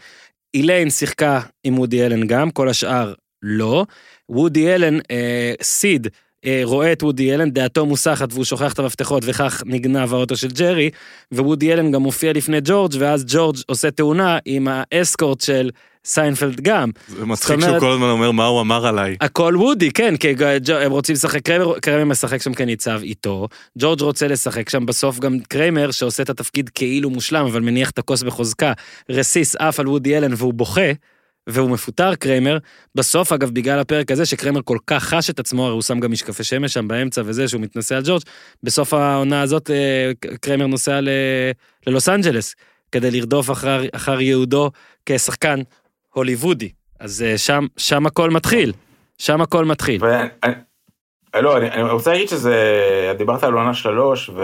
[0.55, 3.13] איליין שיחקה עם וודי אלן גם, כל השאר
[3.45, 3.87] לא.
[4.29, 6.09] וודי אלן, אה, סיד,
[6.47, 10.49] אה, רואה את וודי אלן, דעתו מוסחת והוא שוכח את המפתחות וכך נגנב האוטו של
[10.49, 10.91] ג'רי,
[11.33, 15.71] ווודי אלן גם מופיע לפני ג'ורג' ואז ג'ורג' עושה תאונה עם האסקורט של
[16.05, 16.91] סיינפלד גם.
[17.09, 19.17] זה מצחיק שהוא כל הזמן אומר מה הוא אמר עליי.
[19.21, 20.35] הכל וודי, כן, כי
[20.85, 25.39] הם רוצים לשחק, קריימר, קריימר משחק שם כניצב איתו, ג'ורג' רוצה לשחק שם, בסוף גם
[25.49, 28.73] קריימר שעושה את התפקיד כאילו מושלם, אבל מניח את הכוס בחוזקה,
[29.11, 30.93] רסיס עף על וודי אלן והוא בוכה,
[31.47, 32.59] והוא מפוטר קריימר,
[32.95, 36.13] בסוף אגב בגלל הפרק הזה שקריימר כל כך חש את עצמו, הרי הוא שם גם
[36.13, 38.23] משקפי שמש שם באמצע וזה שהוא מתנשא על ג'ורג',
[38.63, 41.09] בסוף העונה הזאת אה, קריימר נוסע ל-
[41.87, 42.55] ללוס אנג'לס,
[42.93, 44.71] כדי לרדוף אחר, אחר ייעודו
[45.07, 45.61] כשחקן
[46.13, 46.73] הוליוודי.
[47.01, 48.73] אז אה, שם, שם הכל מתחיל,
[49.19, 50.05] שם הכל מתחיל.
[50.05, 50.55] ואני, אני-
[51.43, 52.55] לא, אני, אני רוצה להגיד שזה,
[53.19, 54.43] דיברת על עונה שלוש, ו...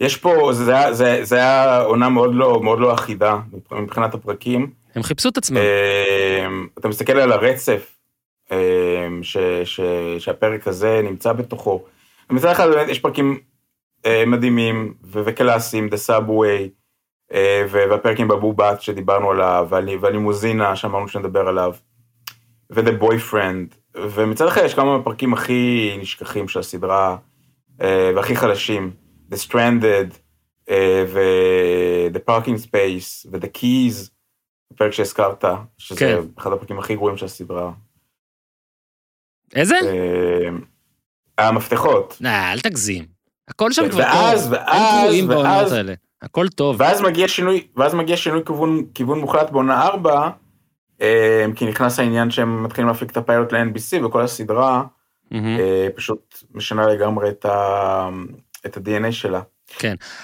[0.00, 3.36] יש פה, זה זה, זה היה עונה מאוד לא, מאוד לא אחידה
[3.72, 4.70] מבחינת הפרקים.
[4.94, 5.56] הם חיפשו את עצמם.
[5.56, 6.46] אה,
[6.78, 7.96] אתה מסתכל על הרצף
[8.52, 9.80] אה, ש, ש,
[10.18, 11.84] שהפרק הזה נמצא בתוכו.
[12.30, 13.38] מצד אחד באמת יש פרקים
[14.06, 16.68] אה, מדהימים וקלאסיים, The Subway,
[17.32, 21.74] אה, ו- והפרקים בבובת שדיברנו עליו, והלי- והלימוזינה שאמרנו שנדבר עליו,
[22.72, 27.16] ו-The Boyfriend, ומצד אחד יש כמה מהפרקים הכי נשכחים של הסדרה,
[27.82, 28.90] אה, והכי חלשים,
[29.32, 30.14] The Stranded,
[31.06, 34.10] ו-The Parking Space, ו-The Keys,
[34.72, 35.44] הפרק שהזכרת,
[35.78, 36.18] שזה כן.
[36.38, 37.72] אחד הפרקים הכי גרועים של הסדרה.
[39.54, 39.74] איזה?
[39.84, 40.48] אה,
[41.48, 42.16] המפתחות.
[42.22, 43.04] nah, אל תגזים.
[43.48, 44.52] הכל שם כבר ואז- טוב.
[44.52, 45.94] ואז- בעונות ואז- האלה.
[46.22, 46.76] הכל טוב.
[46.78, 50.30] ואז מגיע שינוי, ואז מגיע שינוי כיוון, כיוון מוחלט בעונה 4,
[51.00, 54.84] אה, כי נכנס העניין שהם מתחילים להפיק את הפיילוט ל-NBC וכל הסדרה.
[55.34, 58.08] אה, פשוט משנה לגמרי את, ה,
[58.66, 59.40] את ה-DNA שלה.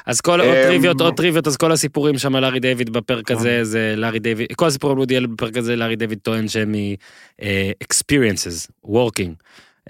[0.07, 3.27] אז כל עוד אמ, טריוויות, עוד טריוויות, אז כל הסיפורים שם על לארי דיוויד בפרק
[3.27, 3.35] כן.
[3.35, 6.73] הזה, זה לארי דיוויד, כל הסיפורים על וודי אלן בפרק הזה, לארי דיוויד טוען שהם
[6.73, 9.33] מ-experiences, working.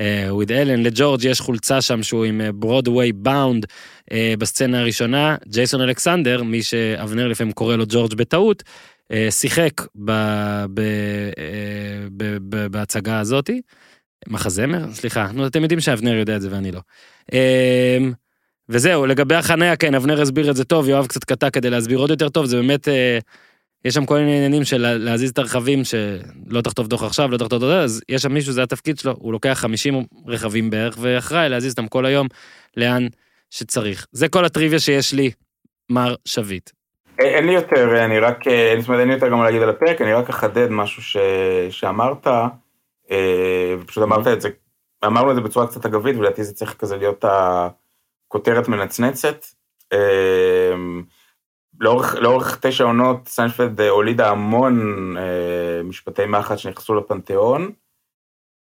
[0.00, 3.66] אה, with אלן, לג'ורג' יש חולצה שם שהוא עם ברודווי באונד
[4.38, 8.62] בסצנה הראשונה, ג'ייסון אלכסנדר, מי שאבנר לפעמים קורא לו ג'ורג' בטעות,
[9.12, 10.66] אה, שיחק אה,
[12.70, 13.60] בהצגה הזאתי.
[14.28, 14.92] מחזמר?
[14.92, 16.80] סליחה, נו אתם יודעים שאבנר יודע את זה ואני לא.
[18.70, 21.98] אה, וזהו, לגבי החניה, כן, אבנר הסביר את זה טוב, יואב קצת קטע כדי להסביר
[21.98, 23.18] עוד יותר טוב, זה באמת, אה,
[23.84, 27.36] יש שם כל מיני עניינים של לה- להזיז את הרכבים, שלא תכתוב דוח עכשיו, לא
[27.36, 31.48] תכתוב דוח, אז יש שם מישהו, זה התפקיד שלו, הוא לוקח 50 רכבים בערך, ואחראי
[31.48, 32.26] להזיז אותם כל היום
[32.76, 33.06] לאן
[33.50, 34.06] שצריך.
[34.12, 35.30] זה כל הטריוויה שיש לי,
[35.90, 36.70] מר שביט.
[37.18, 39.68] אין, אין לי יותר, אני רק, אה, זאת אומרת, אין לי יותר גם להגיד על
[39.70, 41.16] הפרק, אני רק אחדד משהו ש,
[41.70, 42.26] שאמרת,
[43.10, 44.48] אה, ופשוט אמרת את זה,
[45.06, 47.24] אמרנו את זה בצורה קצת אגבית, ולדעתי זה צריך כזה להיות
[48.26, 49.44] הכותרת מנצנצת.
[49.92, 50.74] אה,
[51.80, 54.76] לאורך, לאורך תשע עונות, סיינפלד אה, הולידה המון
[55.16, 57.72] אה, משפטי מחץ שנכנסו לפנתיאון,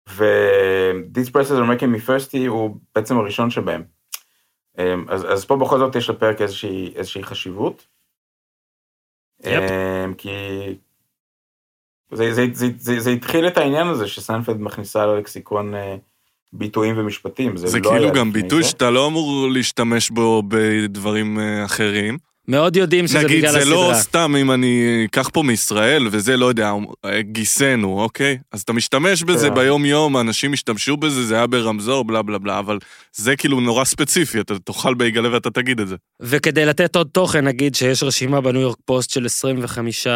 [0.09, 3.83] ו- These pretzels are making me thirsty הוא בעצם הראשון שבהם.
[4.79, 7.87] אה, אז, אז פה בכל זאת יש לפרק איזושהי, איזושהי חשיבות.
[9.39, 9.71] יפ.
[9.71, 10.29] אה, כי
[12.11, 15.95] זה, זה, זה, זה, זה התחיל את העניין הזה שסיינפלד מכניסה ללקסיקון אה,
[16.53, 17.57] ביטויים ומשפטים.
[17.57, 18.69] זה, זה לא כאילו גם ביטוי זה.
[18.69, 22.17] שאתה לא אמור להשתמש בו בדברים אה, אחרים.
[22.47, 24.01] מאוד יודעים שזה נגיד, בגלל זה לא הסדרה.
[24.03, 26.73] סתם אם אני אקח פה מישראל, וזה, לא יודע,
[27.19, 28.37] גיסנו, אוקיי?
[28.51, 29.55] אז אתה משתמש בזה כן.
[29.55, 32.79] ביום-יום, אנשים השתמשו בזה, זה היה ברמזור, בלה בלה בלה, אבל
[33.13, 35.95] זה כאילו נורא ספציפי, אתה תאכל בייגלה ואתה תגיד את זה.
[36.19, 40.07] וכדי לתת עוד תוכן, נגיד שיש רשימה בניו יורק פוסט של 25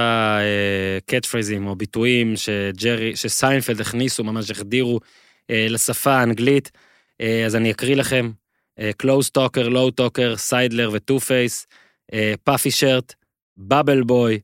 [1.06, 5.00] catchphrase ים או ביטויים שג'רי, שסיינפלד הכניסו, ממש החדירו
[5.50, 6.72] לשפה האנגלית,
[7.22, 8.32] אה, אז אני אקריא לכם.
[8.98, 11.68] close talker, low talker, sidler ו two-face,
[12.44, 13.14] puffy shirt,
[13.58, 14.40] bubble boy,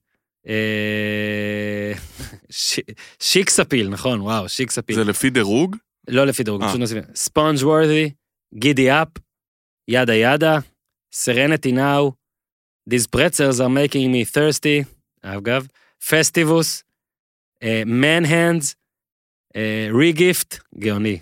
[3.19, 4.95] shiksappeal, נכון, וואו, shiksappeal.
[4.95, 5.75] זה לפי דירוג?
[6.07, 6.67] לא לפי דירוג, אה.
[6.67, 7.05] פשוט נוסיף.
[7.15, 8.11] sponge-worthy,
[8.53, 9.07] giddy up,
[9.87, 10.59] yada yada,
[11.13, 12.11] serenity now,
[12.89, 14.85] These pretzels are making me thirsty,
[15.21, 15.67] אגב,
[16.09, 16.83] Festivus,
[17.85, 18.75] man hands,
[19.99, 21.19] regift, גאוני.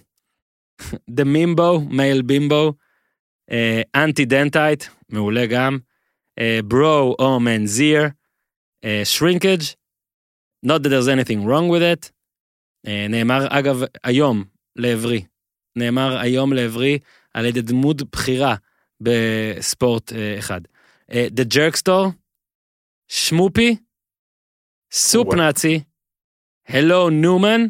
[0.92, 2.74] The Mimbo, male bimbo,
[3.96, 5.80] anti-dentite, מעולה גם,
[6.68, 8.02] bro או manssiere,
[9.04, 9.62] shrinkage,
[10.66, 12.12] not that there's anything wrong with it,
[12.88, 14.44] אה, נאמר אגב היום
[14.76, 15.26] לעברי,
[15.76, 17.00] נאמר היום לעברי
[17.34, 18.56] על ידי דמות בכירה
[19.02, 20.62] בספורט אה, אחד.
[21.12, 22.12] אה, The Jerk Store,
[23.08, 23.78] schmoopie,
[24.92, 25.84] soup Nazi,
[26.68, 27.62] hello Newman,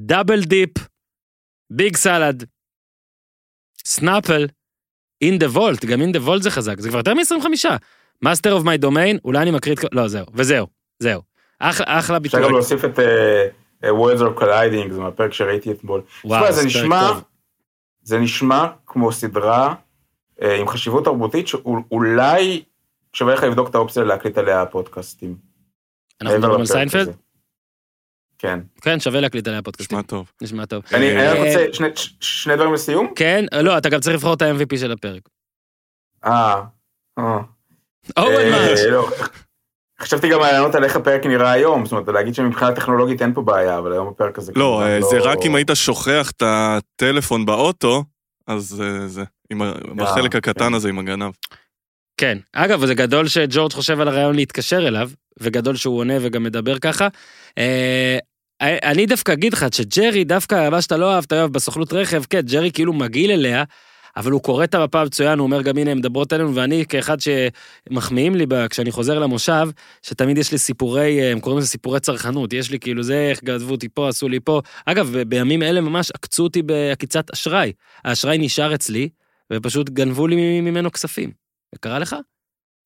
[0.00, 0.70] double dip,
[1.70, 2.44] big salad,
[3.84, 4.46] Snapple,
[5.20, 7.66] in the vault, גם in the vault זה חזק, זה כבר יותר מ-25.
[8.22, 9.78] master of my domain, אולי אני מקריא את.
[9.92, 10.66] לא, זהו, וזהו,
[10.98, 11.22] זהו.
[11.58, 12.42] אחלה, אחלה אפשר ביטוי.
[12.42, 13.46] גם להוסיף את אה,
[13.84, 16.02] אה, Worlds are Colliding, זה מהפרק שראיתי אתמול.
[16.24, 17.10] וואו, זה נשמע.
[18.02, 19.74] זה נשמע כמו סדרה
[20.42, 22.62] אה, עם חשיבות תרבותית שאולי
[23.12, 25.36] שווה לך לבדוק את האופציה להקליט עליה פודקאסטים.
[26.20, 27.16] אנחנו מדברים על סיינפלד?
[28.40, 28.58] כן.
[28.80, 29.98] כן, שווה להקליט עליה פודקאסטים.
[29.98, 30.32] נשמע טוב.
[30.42, 30.82] נשמע טוב.
[30.94, 31.66] אני אה, רוצה
[32.20, 33.12] שני- דברים לסיום.
[33.16, 35.22] כן, לא, אתה גם צריך לבחור את ה-MVP של הפרק.
[36.24, 36.62] אה.
[37.18, 37.38] אה.
[38.16, 38.80] אורן אה, מרש.
[38.80, 39.08] לא.
[40.00, 43.42] חשבתי גם לענות על איך הפרק נראה היום, זאת אומרת, להגיד שמבחינה טכנולוגית אין פה
[43.42, 44.52] בעיה, אבל היום הפרק הזה...
[44.56, 48.04] לא, אה, זה רק אם היית שוכח את הטלפון באוטו,
[48.46, 49.24] אז אה, זה,
[49.96, 50.74] בחלק הקטן כן.
[50.74, 51.32] הזה עם הגנב.
[52.16, 52.38] כן.
[52.52, 57.08] אגב, זה גדול שג'ורג' חושב על הרעיון להתקשר אליו, וגדול שהוא עונה וגם מדבר ככה.
[58.62, 62.40] אה, אני דווקא אגיד לך שג'רי, דווקא מה שאתה לא אהבת, יואב, בסוכנות רכב, כן,
[62.40, 63.64] ג'רי כאילו מגעיל אליה,
[64.16, 67.16] אבל הוא קורא את המפה מצוין, הוא אומר גם הנה, הן מדברות עלינו, ואני כאחד
[67.20, 69.68] שמחמיאים לי כשאני חוזר למושב,
[70.02, 73.44] שתמיד יש לי סיפורי, אה, הם קוראים לזה סיפורי צרכנות, יש לי כאילו זה, איך
[73.44, 74.60] גנבו אותי פה, עשו לי פה.
[74.86, 77.72] אגב, בימים אלה ממש עקצו אותי בעקיצת אשראי.
[78.04, 79.08] האשראי נשאר אצלי,
[79.52, 81.30] ופשוט גנבו לי ממנו כספים.
[81.72, 82.16] זה קרה לך?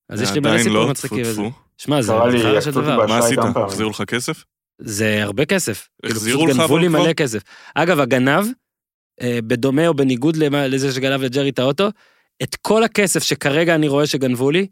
[0.09, 1.43] אז יש לי מלא עדיין סיפורים לא, מצחיקים טפו וזה.
[1.43, 1.51] טפו.
[1.79, 3.07] שמע, זה קרה לי, התחלה של עקצו אותי דבר.
[3.07, 3.39] מה עשית?
[3.57, 4.45] החזירו לך כסף?
[4.79, 5.89] זה הרבה כסף.
[6.03, 6.89] כאילו, החזירו לך גנבו לי?
[6.89, 7.43] מלא כסף.
[7.75, 8.45] אגב, הגנב,
[9.23, 11.89] אה, בדומה או בניגוד לזה שגנב לג'רי את האוטו,
[12.43, 14.67] את כל הכסף שכרגע אני רואה שגנבו לי,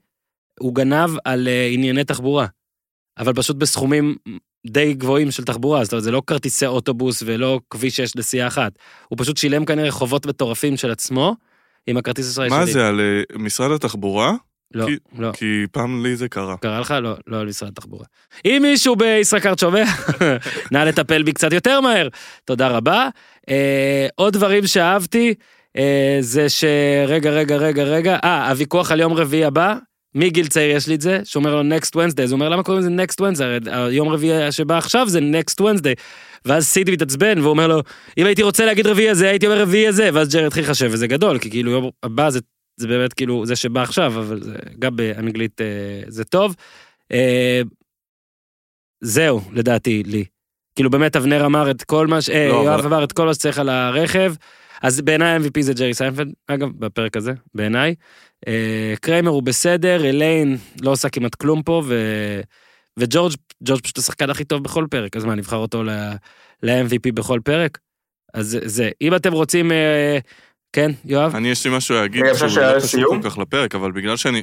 [0.61, 2.47] הוא גנב על אה, ענייני תחבורה.
[3.19, 4.17] אבל פשוט בסכומים
[4.67, 8.73] די גבוהים של תחבורה, זאת אומרת, זה לא כרטיסי אוטובוס ולא כביש 6 נסיעה אחת.
[9.09, 11.37] הוא פשוט שילם כנראה חובות מטורפים של עצמו,
[11.87, 12.59] עם הכרטיס אשראי שלי.
[12.59, 14.33] מה זה, על אה, משרד התחבורה?
[14.75, 15.31] לא, כי- לא.
[15.33, 16.57] כי פעם לי זה קרה.
[16.57, 16.95] קרה לך?
[17.03, 18.05] לא, לא על משרד התחבורה.
[18.45, 19.85] אם מישהו בישראכרט שומע,
[20.73, 22.09] נא לטפל בי קצת יותר מהר.
[22.45, 23.09] תודה רבה.
[23.49, 25.35] אה, עוד דברים שאהבתי,
[25.77, 29.75] אה, זה שרגע, רגע, רגע, רגע, אה, הוויכוח על יום רביעי הבא,
[30.15, 32.83] מגיל צעיר יש לי את זה, שאומר לו next Wednesday, אז הוא אומר למה קוראים
[32.83, 33.59] לזה next Wednesday, הרי
[33.91, 35.95] היום רביעי שבא עכשיו זה next Wednesday.
[36.45, 37.83] ואז סידי מתעצבן והוא אומר לו,
[38.19, 41.07] אם הייתי רוצה להגיד רביעי הזה, הייתי אומר רביעי הזה, ואז ג'רי התחיל לחשב, וזה
[41.07, 42.41] גדול, כי כאילו יום הבא זה,
[42.83, 45.67] זה באמת כאילו זה שבא עכשיו, אבל זה, גם באנגלית אה,
[46.09, 46.57] זה טוב.
[47.13, 47.61] אה,
[49.01, 50.25] זהו, לדעתי, לי.
[50.75, 52.31] כאילו באמת אבנר אמר את כל מה ש...
[52.31, 54.35] אה, לא, יואב אבל- אמר את כל מה שצריך על הרכב.
[54.83, 57.95] אז בעיניי MVP זה ג'רי סיינפלד, אגב, בפרק הזה, בעיניי.
[58.49, 61.95] אה, קריימר הוא בסדר, אליין לא עושה כמעט כלום פה, ו...
[62.99, 65.83] וג'ורג', ג'ורג' פשוט השחקן הכי טוב בכל פרק, אז מה, נבחר אותו
[66.63, 67.79] ל-MVP בכל פרק?
[68.35, 70.19] אז זה- זה, אם אתם רוצים, אה,
[70.73, 71.37] כן, יואב?
[71.37, 73.05] אני יש לי משהו להגיד, שהוא לא קשור?
[73.09, 74.43] כל כך לפרק, אבל בגלל שאני...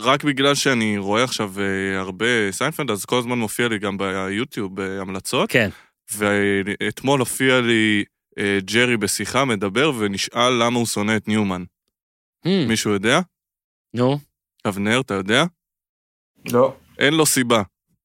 [0.00, 4.80] רק בגלל שאני רואה עכשיו אה, הרבה סיינפלד, אז כל הזמן מופיע לי גם ביוטיוב
[4.80, 5.68] אה, המלצות, כן.
[6.12, 8.04] ואתמול הופיע לי
[8.38, 11.64] אה, ג'רי בשיחה מדבר ונשאל למה הוא שונא את ניומן.
[12.44, 13.20] Hmm, מישהו יודע?
[13.94, 14.18] נו,
[14.68, 15.44] אבנר, אתה יודע?
[16.52, 16.76] לא.
[16.98, 17.62] אין לו סיבה.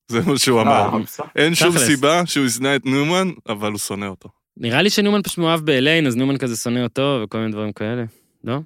[0.07, 0.97] זה מה שהוא אה, אמר.
[0.97, 1.25] בסדר.
[1.35, 1.77] אין שום.
[1.77, 4.29] סיבה שהוא ישנא את ניומן, אבל הוא שונא אותו.
[4.57, 8.03] נראה לי שניומן פשוט מאוהב באליין, אז ניומן כזה שונא אותו וכל מיני דברים כאלה,
[8.43, 8.59] לא?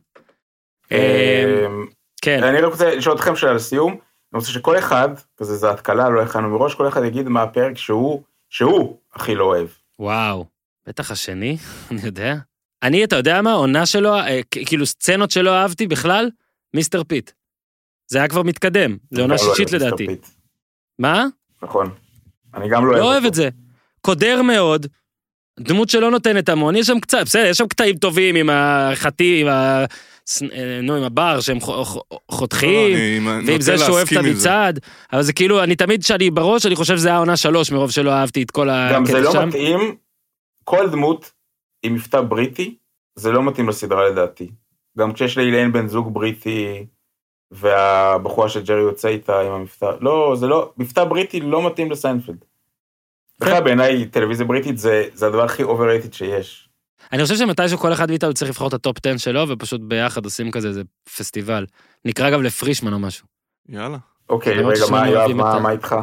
[0.91, 1.85] אה, אמ,
[2.21, 3.91] כן, אני רק רוצה לשאול אתכם שאלה לסיום.
[3.91, 7.77] אני רוצה שכל אחד, כזה זה התקלה, לא הכנו מראש, כל אחד יגיד מה הפרק
[7.77, 9.67] שהוא, שהוא הכי לא אוהב.
[9.99, 10.45] וואו.
[10.87, 11.57] בטח השני,
[11.91, 12.35] אני יודע.
[12.83, 16.29] אני, אתה יודע מה, עונה שלו, אה, כאילו סצנות שלא אהבתי בכלל,
[16.73, 17.03] Mr.
[17.03, 17.31] Pitt.
[18.07, 20.07] זה היה כבר מתקדם, זה עונה לא שישית לדעתי.
[20.99, 21.25] מה?
[21.63, 21.89] נכון.
[22.53, 23.25] אני גם לא אוהב לא אוהב.
[23.25, 23.49] את זה.
[24.01, 24.87] קודר מאוד,
[25.59, 29.53] דמות שלא נותנת המון, יש שם קצת, בסדר, יש שם קטעים טובים עם החטים, עם
[29.53, 29.85] ה...
[30.53, 31.57] אה, נו, עם הבר שהם
[32.31, 34.17] חותכים, אני ועם זה שהוא אוהב את.
[34.17, 34.79] המצעד,
[35.13, 38.11] אבל זה כאילו, אני תמיד, כשאני בראש, אני חושב שזה היה עונה שלוש, מרוב שלא
[38.11, 39.47] אהבתי את כל גם זה הקטע לא שם.
[39.47, 39.95] מתאים,
[40.63, 41.31] כל דמות
[41.83, 42.75] עם מבטא בריטי,
[43.15, 44.51] זה לא מתאים לסדרה לדעתי.
[44.97, 46.85] גם כשיש לאילן בן זוג בריטי,
[47.51, 52.45] והבחורה שג'רי יוצא איתה עם המבטא, לא, זה לא, מבטא בריטי לא מתאים לסיינפלד.
[53.39, 56.69] בכלל בעיניי טלוויזיה בריטית זה, זה הדבר הכי overrated שיש.
[57.11, 60.25] אני חושב שמתישהו כל אחד מאיתנו צריך לבחור את ה top 10 שלו, ופשוט ביחד
[60.25, 60.81] עושים כזה איזה
[61.17, 61.65] פסטיבל.
[62.05, 63.27] נקרא גם לפרישמן או משהו.
[63.69, 63.97] יאללה.
[64.29, 65.95] אוקיי, רגע, מה יואב, מה, איתך?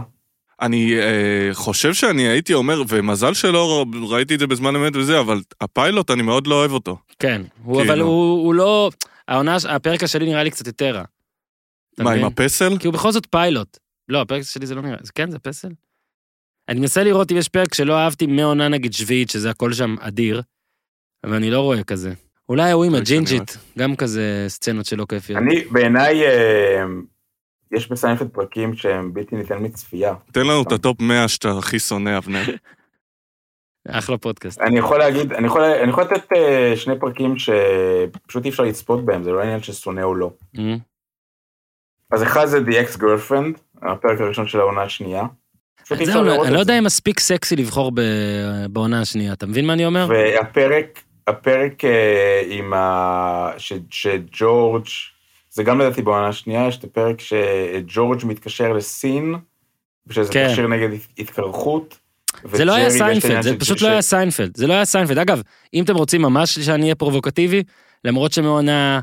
[0.60, 5.40] אני אה, חושב שאני הייתי אומר, ומזל שלא ראיתי את זה בזמן אמת וזה, אבל
[5.60, 6.96] הפיילוט, אני מאוד לא אוהב אותו.
[7.18, 7.92] כן, הוא, כאילו.
[7.92, 8.90] אבל הוא, הוא לא...
[9.28, 11.04] העונה, הפרק השני נראה לי קצת יותר רע.
[11.98, 12.24] מה, עם?
[12.24, 12.78] הפסל?
[12.78, 13.78] כי הוא בכל זאת פיילוט.
[14.08, 15.68] לא, הפרק שלי זה לא נראה, זה כן, זה פסל.
[16.68, 20.42] אני מנסה לראות אם יש פרק שלא אהבתי מעונה נגיד שביעית, שזה הכל שם אדיר,
[21.24, 22.12] אבל אני לא רואה כזה.
[22.48, 25.38] אולי ההוא עם שרי הג'ינג'ית, גם כזה סצנות שלא כיפיות.
[25.38, 26.84] אני, בעיניי, אה,
[27.72, 30.14] יש בסיינפלד פרקים שהם בלתי ניתן מצפייה.
[30.32, 32.42] תן לנו את הטופ 100 שאתה הכי שונא, אבנר.
[33.88, 34.60] אחלה פודקאסט.
[34.60, 39.04] אני יכול להגיד, אני יכול, אני יכול לתת אה, שני פרקים שפשוט אי אפשר לצפות
[39.04, 40.30] בהם, זה לא עניין של שונא או לא.
[40.58, 40.76] אה?
[42.10, 45.22] אז אחד זה The Ex Girlfriend, הפרק הראשון של העונה השנייה.
[46.04, 46.78] זהו, אני לא יודע.
[46.78, 50.06] אם מספיק סקסי לבחור ב- בעונה השנייה, אתה מבין מה אני אומר?
[50.10, 53.50] והפרק, הפרק אה, עם ה...
[53.58, 54.84] ש, שג'ורג',
[55.50, 59.34] זה גם לדעתי בעונה השנייה, יש את הפרק שג'ורג' מתקשר לסין,
[60.06, 60.48] ושזה כן.
[60.48, 61.98] תכשיר נגד התקרחות.
[62.52, 65.18] זה לא היה סיינפלד, זה פשוט ש- לא היה סיינפלד, זה לא היה סיינפלד.
[65.18, 65.42] אגב,
[65.74, 67.62] אם אתם רוצים ממש שאני אהיה פרובוקטיבי,
[68.04, 69.00] למרות שמעונה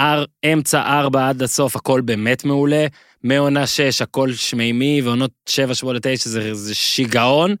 [0.00, 2.86] אר, אמצע ארבע עד הסוף הכל באמת מעולה,
[3.26, 7.54] מעונה שש הכל שמימי, ועונות שבע, שמונה, תשע זה, זה שיגעון,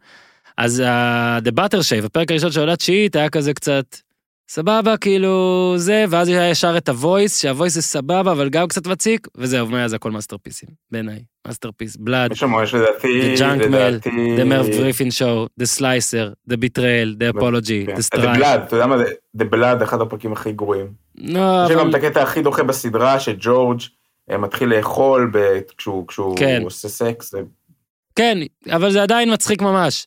[0.56, 3.96] אז ה- The Butter Shave, הפרק הראשון של עונה תשיעית היה כזה קצת,
[4.48, 9.28] סבבה, כאילו, זה, ואז היה ישר את ה-Voice, שה-Voice זה סבבה, אבל גם קצת מציק,
[9.36, 11.18] וזהו, מאז הכל masterpiece ים, בעיניי.
[11.46, 12.36] masterpiece, Blood, The
[13.38, 14.06] Junk Mail.
[14.40, 17.94] The Merv Griffin Show, The Slicer, The Betrayal, The Apology, כן.
[17.94, 18.38] The The Strike.
[18.38, 19.04] Blood, אתה יודע מה זה?
[19.38, 20.86] The Blood, אחד הפרקים הכי גרועים.
[21.18, 21.90] לא, יש גם.
[21.90, 23.80] את הקטע הכי דוחה בסדרה, שג'ורג'
[24.30, 26.60] מתחיל לאכול ב- כשהוא כשהוא כן.
[26.64, 27.30] עושה סקס.
[27.30, 27.40] זה-
[28.16, 28.38] כן,
[28.70, 30.06] אבל זה עדיין מצחיק ממש.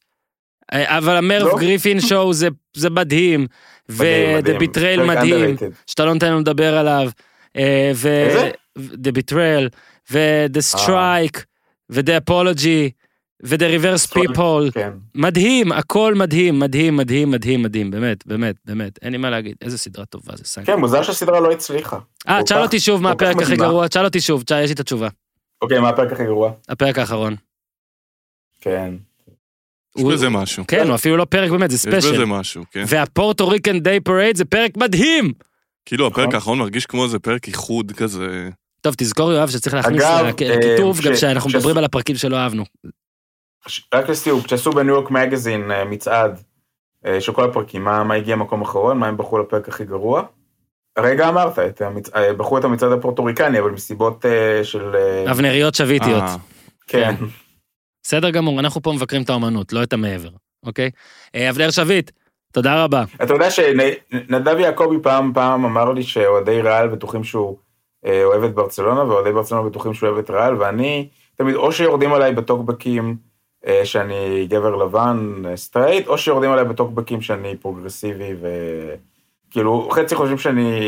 [0.73, 1.57] אה, אבל ה-Merv לא?
[1.59, 3.47] Griffin Show זה, זה מדהים,
[3.89, 4.61] ו-The.
[4.61, 5.55] Betrayal מדהים.
[5.87, 7.09] שאתה לא נותן לנו לדבר עליו,
[7.55, 8.07] אה, ו...
[8.07, 8.51] איזה?
[8.79, 9.69] The Betrayal,
[10.11, 11.39] ו-The Strike,
[11.89, 12.89] ו-The Apology,
[13.43, 14.13] ו-The Reverse.
[14.13, 14.91] People, כן.
[15.15, 19.77] מדהים, הכל מדהים, מדהים, מדהים, מדהים, מדהים, באמת, באמת, באמת, אין לי מה להגיד, איזה
[19.77, 20.75] סדרה טובה זה סיינפלד.
[20.75, 21.99] כן, מוזר שהסדרה לא הצליחה.
[22.27, 23.55] אה, תשאל אותי שוב מה הפרק הכי.
[23.55, 25.07] גרוע, תשאל אותי שוב, תשאל, יש לי את התשובה.
[25.61, 26.51] אוקיי, מה הפרק הכי גרוע?
[26.69, 27.35] הפרק האחרון.
[28.61, 28.93] כן.
[29.97, 30.63] יש בזה משהו.
[30.67, 32.25] כן, הוא אפילו לא פרק באמת, זה יש בזה ספיישל.
[32.25, 32.83] משהו, כן.
[32.87, 35.33] וה-Puerto Rican Day Parade זה פרק מדהים!
[35.85, 36.35] כאילו הפרק נכון.
[36.35, 38.49] האחרון מרגיש כמו איזה פרק איחוד כזה.
[38.81, 42.15] טוב, תזכור יואב שצריך להכניס אגב, לכ- אה, לכיתוב גם ש- שאנחנו מדברים על הפרקים
[42.15, 42.63] שלא אהבנו.
[43.93, 46.39] רק לסיום, כשעשו בניו יורק מגזין אה, מצעד
[47.05, 48.97] אה, של כל הפרקים, מה מה הגיע מקום אחרון?
[48.97, 50.23] מה הם בחרו לפרק הכי גרוע?
[50.97, 54.25] הרגע אמרת, את המצ- אה, בחרו את המצעד הפורטוריקני, אבל מסיבות
[54.63, 54.95] של...
[55.31, 56.23] אבנריות שביטיות.
[56.23, 56.35] אה,
[56.87, 57.15] כן.
[58.03, 60.29] בסדר גמור, אנחנו פה מבקרים את האומנות, לא את המעבר,
[60.65, 60.89] אוקיי?
[61.49, 62.11] אבנר שביט,
[62.53, 63.03] תודה רבה.
[63.23, 67.57] אתה יודע שנדב יעקבי פעם פעם אמר לי שאוהדי ריאל בטוחים שהוא
[68.05, 72.33] אוהב את ברצלונה, ואוהדי ברצלונה בטוחים שהוא אוהב את ריאל, ואני תמיד, או שיורדים עליי
[72.33, 73.28] בטוקבקים
[73.83, 75.17] שאני גבר לבן
[75.49, 78.47] אה, סטרייט, או שיורדים עליי בטוקבקים שאני פרוגרסיבי ו...
[79.51, 80.81] כאילו, חצי חושבים שאני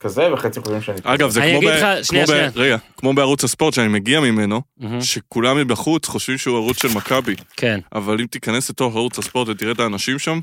[0.00, 1.14] כזה, וחצי חושבים שאני כזה.
[1.14, 1.72] אגב, זה אני כמו אגיד ב...
[1.72, 2.50] לך- שנייה, כמו ב- שנייה.
[2.56, 7.34] רגע, כמו בערוץ הספורט שאני מגיע ממנו, מהמם, שכולם מבחוץ חושבים שהוא ערוץ של מכבי,
[7.56, 7.80] כן.
[7.94, 10.38] אבל אם תיכנס לתוך ערוץ הספורט ותראה את האנשים שם,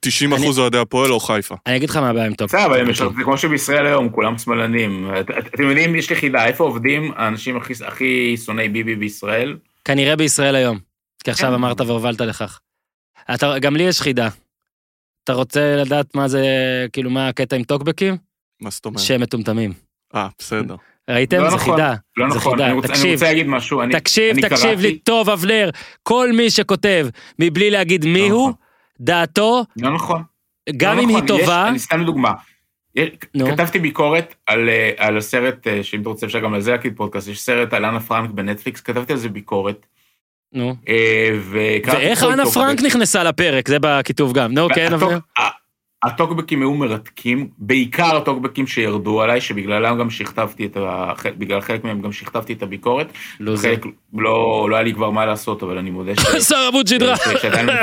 [0.00, 1.54] 90 אני- אחוז אוהדי הפועל או חיפה.
[1.66, 2.48] אני אגיד לך מה הבעיה עם טוק.
[2.48, 5.10] בסדר, אבל זה כמו שבישראל היום, כולם שמאלנים.
[5.20, 9.56] את- את- אתם יודעים, יש לי חידה, איפה עובדים האנשים הכי- הכי שונאי ביבי בישראל?
[9.84, 10.87] כנראה בישראל היום.
[11.28, 11.54] כי עכשיו.
[11.54, 12.60] אמרת והובלת לכך.
[13.34, 14.28] אתה, גם לי יש חידה.
[15.24, 16.44] אתה רוצה לדעת מה זה,
[16.92, 18.16] כאילו, מה הקטע עם טוקבקים?
[18.60, 19.00] מה זאת אומרת?
[19.00, 19.72] שהם מטומטמים.
[20.14, 20.76] אה, בסדר.
[21.10, 21.36] ראיתם?
[21.40, 21.94] לא זה נכון, חידה.
[22.16, 22.66] לא זה נכון, חידה.
[22.66, 23.82] אני רוצה- אני תקשיב, רוצה להגיד משהו.
[23.82, 25.70] אני- תקשיב, אני תקשיב קראתי- לי טוב, אבנר.
[26.02, 27.06] כל מי שכותב
[27.38, 28.52] מבלי להגיד מי לא הוא, נכון.
[29.00, 30.22] דעתו, לא נכון.
[30.76, 32.32] גם לא אם היא נכון, יש- טובה, אני סתם דוגמה.
[32.94, 33.46] יש- נו.
[33.46, 36.96] כתבתי ביקורת על, אה, על הסרט, אה, שאם אתה רוצה אפשר גם על זה להקליט
[36.96, 39.86] פודקאסט, יש סרט על אנה פרנק בנטפליקס, כתבתי על זה ביקורת.
[40.52, 40.74] נו.
[40.88, 42.46] אה, ואיך אנה.
[42.46, 43.68] פרנק נכנסה לפרק?
[43.68, 44.52] זה בכיתוב גם.
[44.52, 45.18] נו, כן, אבנר?
[45.38, 45.58] ה-
[46.02, 51.12] הטוקבקים היו מרתקים, בעיקר הטוקבקים שירדו עליי, שבגללם גם שכתבתי את ה...
[51.38, 53.06] בגלל חלק מהם גם שכתבתי את הביקורת.
[53.40, 53.68] לוזר.
[53.68, 53.84] חלק
[54.14, 56.20] לא, לא היה לי כבר מה לעשות, אבל אני מודה ש...
[56.48, 57.14] שר עמוד שדרה.
[57.64, 57.82] לא.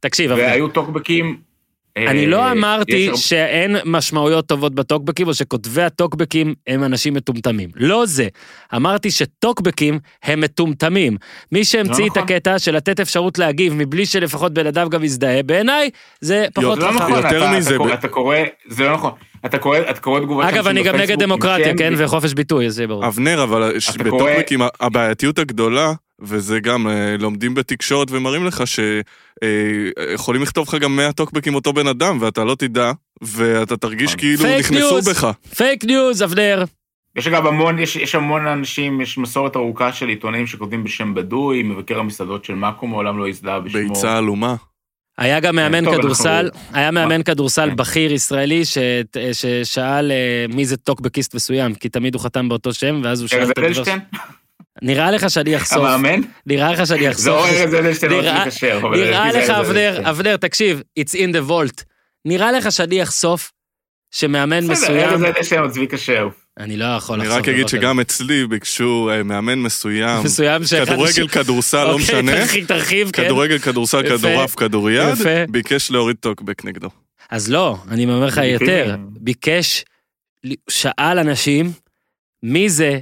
[0.00, 0.44] תקשיב, אבנר.
[0.44, 1.53] והיו טוקבקים...
[1.98, 7.14] אני אה, לא אמרתי יש הרבה- שאין משמעויות טובות בטוקבקים, או שכותבי הטוקבקים הם אנשים
[7.14, 7.70] מטומטמים.
[7.76, 8.28] לא זה.
[8.76, 11.16] אמרתי שטוקבקים הם מטומטמים.
[11.52, 12.22] מי שהמציא את נכון.
[12.22, 15.90] הקטע של לתת אפשרות להגיב מבלי שלפחות בן אדם גם יזדהה, בעיניי
[16.20, 16.96] זה פחות זה לא חכם.
[16.96, 18.36] נכון, יותר אתה- מזה, אתה קורא-
[18.68, 19.10] זה לא נכון.
[19.46, 22.86] אתה קורא, אתה קורא תגובות אגב, אני גם נגד דמוקרטיה, כן, וחופש ביטוי, אז זה
[22.86, 23.06] ברור.
[23.06, 28.62] אבנר, אבל ש- בטוקבקים הבעייתיות הגדולה, וזה גם אה, לומדים בתקשורת ומראים לך
[29.44, 34.18] שיכולים לכתוב לך גם 100 טוקבקים אותו בן אדם, ואתה לא תדע, ואתה תרגיש נכון.
[34.18, 35.10] כאילו נכנסו.
[35.10, 35.30] בך.
[35.56, 36.64] fake news, אבנר.
[37.16, 41.62] יש אגב המון, יש, יש המון אנשים, יש מסורת ארוכה של עיתונאים שכותבים בשם בדוי,
[41.62, 43.88] מבקר המסעדות של מאקו מעולם לא הזדהה בשמו.
[43.88, 44.54] ביצה עלומה.
[45.18, 47.76] היה גם מאמן טוב, כדורסל, אנחנו- היה מאמן כדורסל כן.
[47.76, 48.78] בכיר ישראלי ש-
[49.32, 53.50] ששאל אה, מי זה טוקבקיסט מסוים, כי תמיד הוא חתם באותו שם, ואז הוא שאל
[53.50, 53.94] את הדבר...
[54.84, 56.20] נראה לך שאני אחשוף, המאמן?
[56.46, 58.78] נראה לך שאני זה אחשוף, או ארז אדלשטיין או נראה- צבי כשר.
[58.82, 60.10] אבל נראה זה לך, אבנר.
[60.10, 61.84] אבנר, תקשיב, it's in the vault.
[62.24, 63.52] נראה לך שאני אחשוף
[64.10, 66.28] שמאמן בסדר, מסוים, ארז אדלשטיין או צבי כשר.
[66.58, 67.68] אני לא יכול אני לחשוף רק אגיד.
[67.68, 70.92] שגם אצלי ביקשו אה, מאמן מסוים, מסוים שאחד...
[70.92, 73.24] כדורגל, כדורסל, לא אוקיי, משנה, תרחיב, תרחיב, כן.
[73.24, 74.02] כדורגל, כדורסל.
[74.18, 75.00] כדורעף, כדוריד.
[75.50, 76.88] ביקש להוריד טוקבק נגדו.
[77.30, 78.40] אז לא, אני אומר לך.
[78.44, 79.84] יותר, ביקש,
[80.70, 81.72] שאל אנשים,
[82.42, 82.98] מי זה,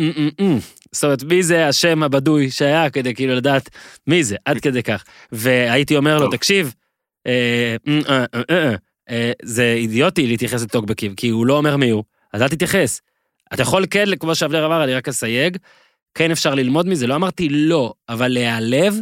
[0.00, 0.58] אמ, אמ, אמ.
[0.98, 3.70] זאת אומרת, מי זה השם הבדוי שהיה כדי כאילו לדעת
[4.06, 5.04] מי זה, עד כדי כך.
[5.32, 6.30] והייתי אומר לו.
[6.30, 6.74] תקשיב,
[7.26, 7.76] אה,
[8.50, 8.74] אה,
[9.10, 13.00] אה, זה אידיוטי להתייחס לטוקבקים, כי הוא לא אומר מי הוא, אז אל תתייחס.
[13.54, 15.56] אתה יכול כן, כמו שאבנר אמר, אני רק אסייג,
[16.14, 18.94] כן אפשר ללמוד מזה, לא אמרתי לא, אבל להיעלב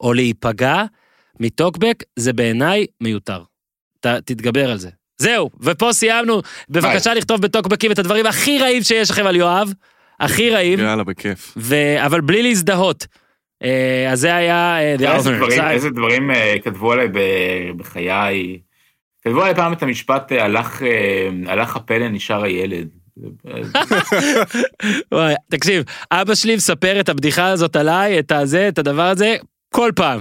[0.00, 0.84] או להיפגע
[1.40, 3.42] מטוקבק זה בעיניי מיותר.
[4.00, 4.88] ת, תתגבר על זה.
[5.18, 6.42] זהו, ופה סיימנו.
[6.68, 9.72] בבקשה לכתוב בטוקבקים את הדברים הכי רעים שיש לכם על יואב,
[10.20, 11.54] הכי רעים, יאללה, בכיף.
[11.56, 11.74] ו...
[12.06, 13.06] אבל בלי להזדהות.
[13.62, 15.30] אה, אז זה היה אה, The איזה.
[15.36, 15.72] דברים- צה"ל.
[15.72, 17.08] איזה דברים אה, כתבו עליי
[17.76, 18.58] בחיי.
[19.24, 22.88] כתבו עלי פעם את המשפט, אה, הלך, אה, הלך הפלא, נשאר הילד.
[25.12, 29.36] וואי, תקשיב, אבא שלי מספר את הבדיחה הזאת עליי, את הזה, את הדבר הזה,
[29.74, 30.20] כל פעם.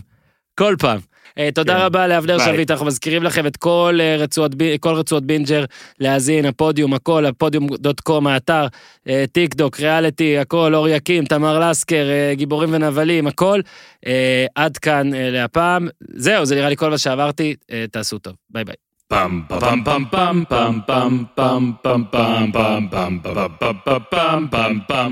[0.60, 1.00] כל פעם.
[1.40, 1.82] אה, תודה כן.
[1.82, 2.40] רבה לאבנר.
[2.40, 5.66] שביט, אנחנו מזכירים לכם את כל אה, רצועות, בינג'ר,
[6.00, 8.68] להאזין, הפודיום, הכל, הפודיום דוט קום, האתר,
[9.10, 13.60] אה, טיק דוק, ריאליטי, הכל, אור יקים, תמר לסקר, אה, גיבורים ונבלים, הכל.
[14.08, 15.88] אה, עד כאן אה, להפעם.
[16.16, 18.34] זהו, זה נראה לי כל מה שעברתי, אה, תעשו טוב.
[18.50, 18.76] ביי ביי.
[19.14, 24.76] Pam pam pam pam pam pam pam pam pam pam pam pam pam pam pam
[24.90, 25.12] pam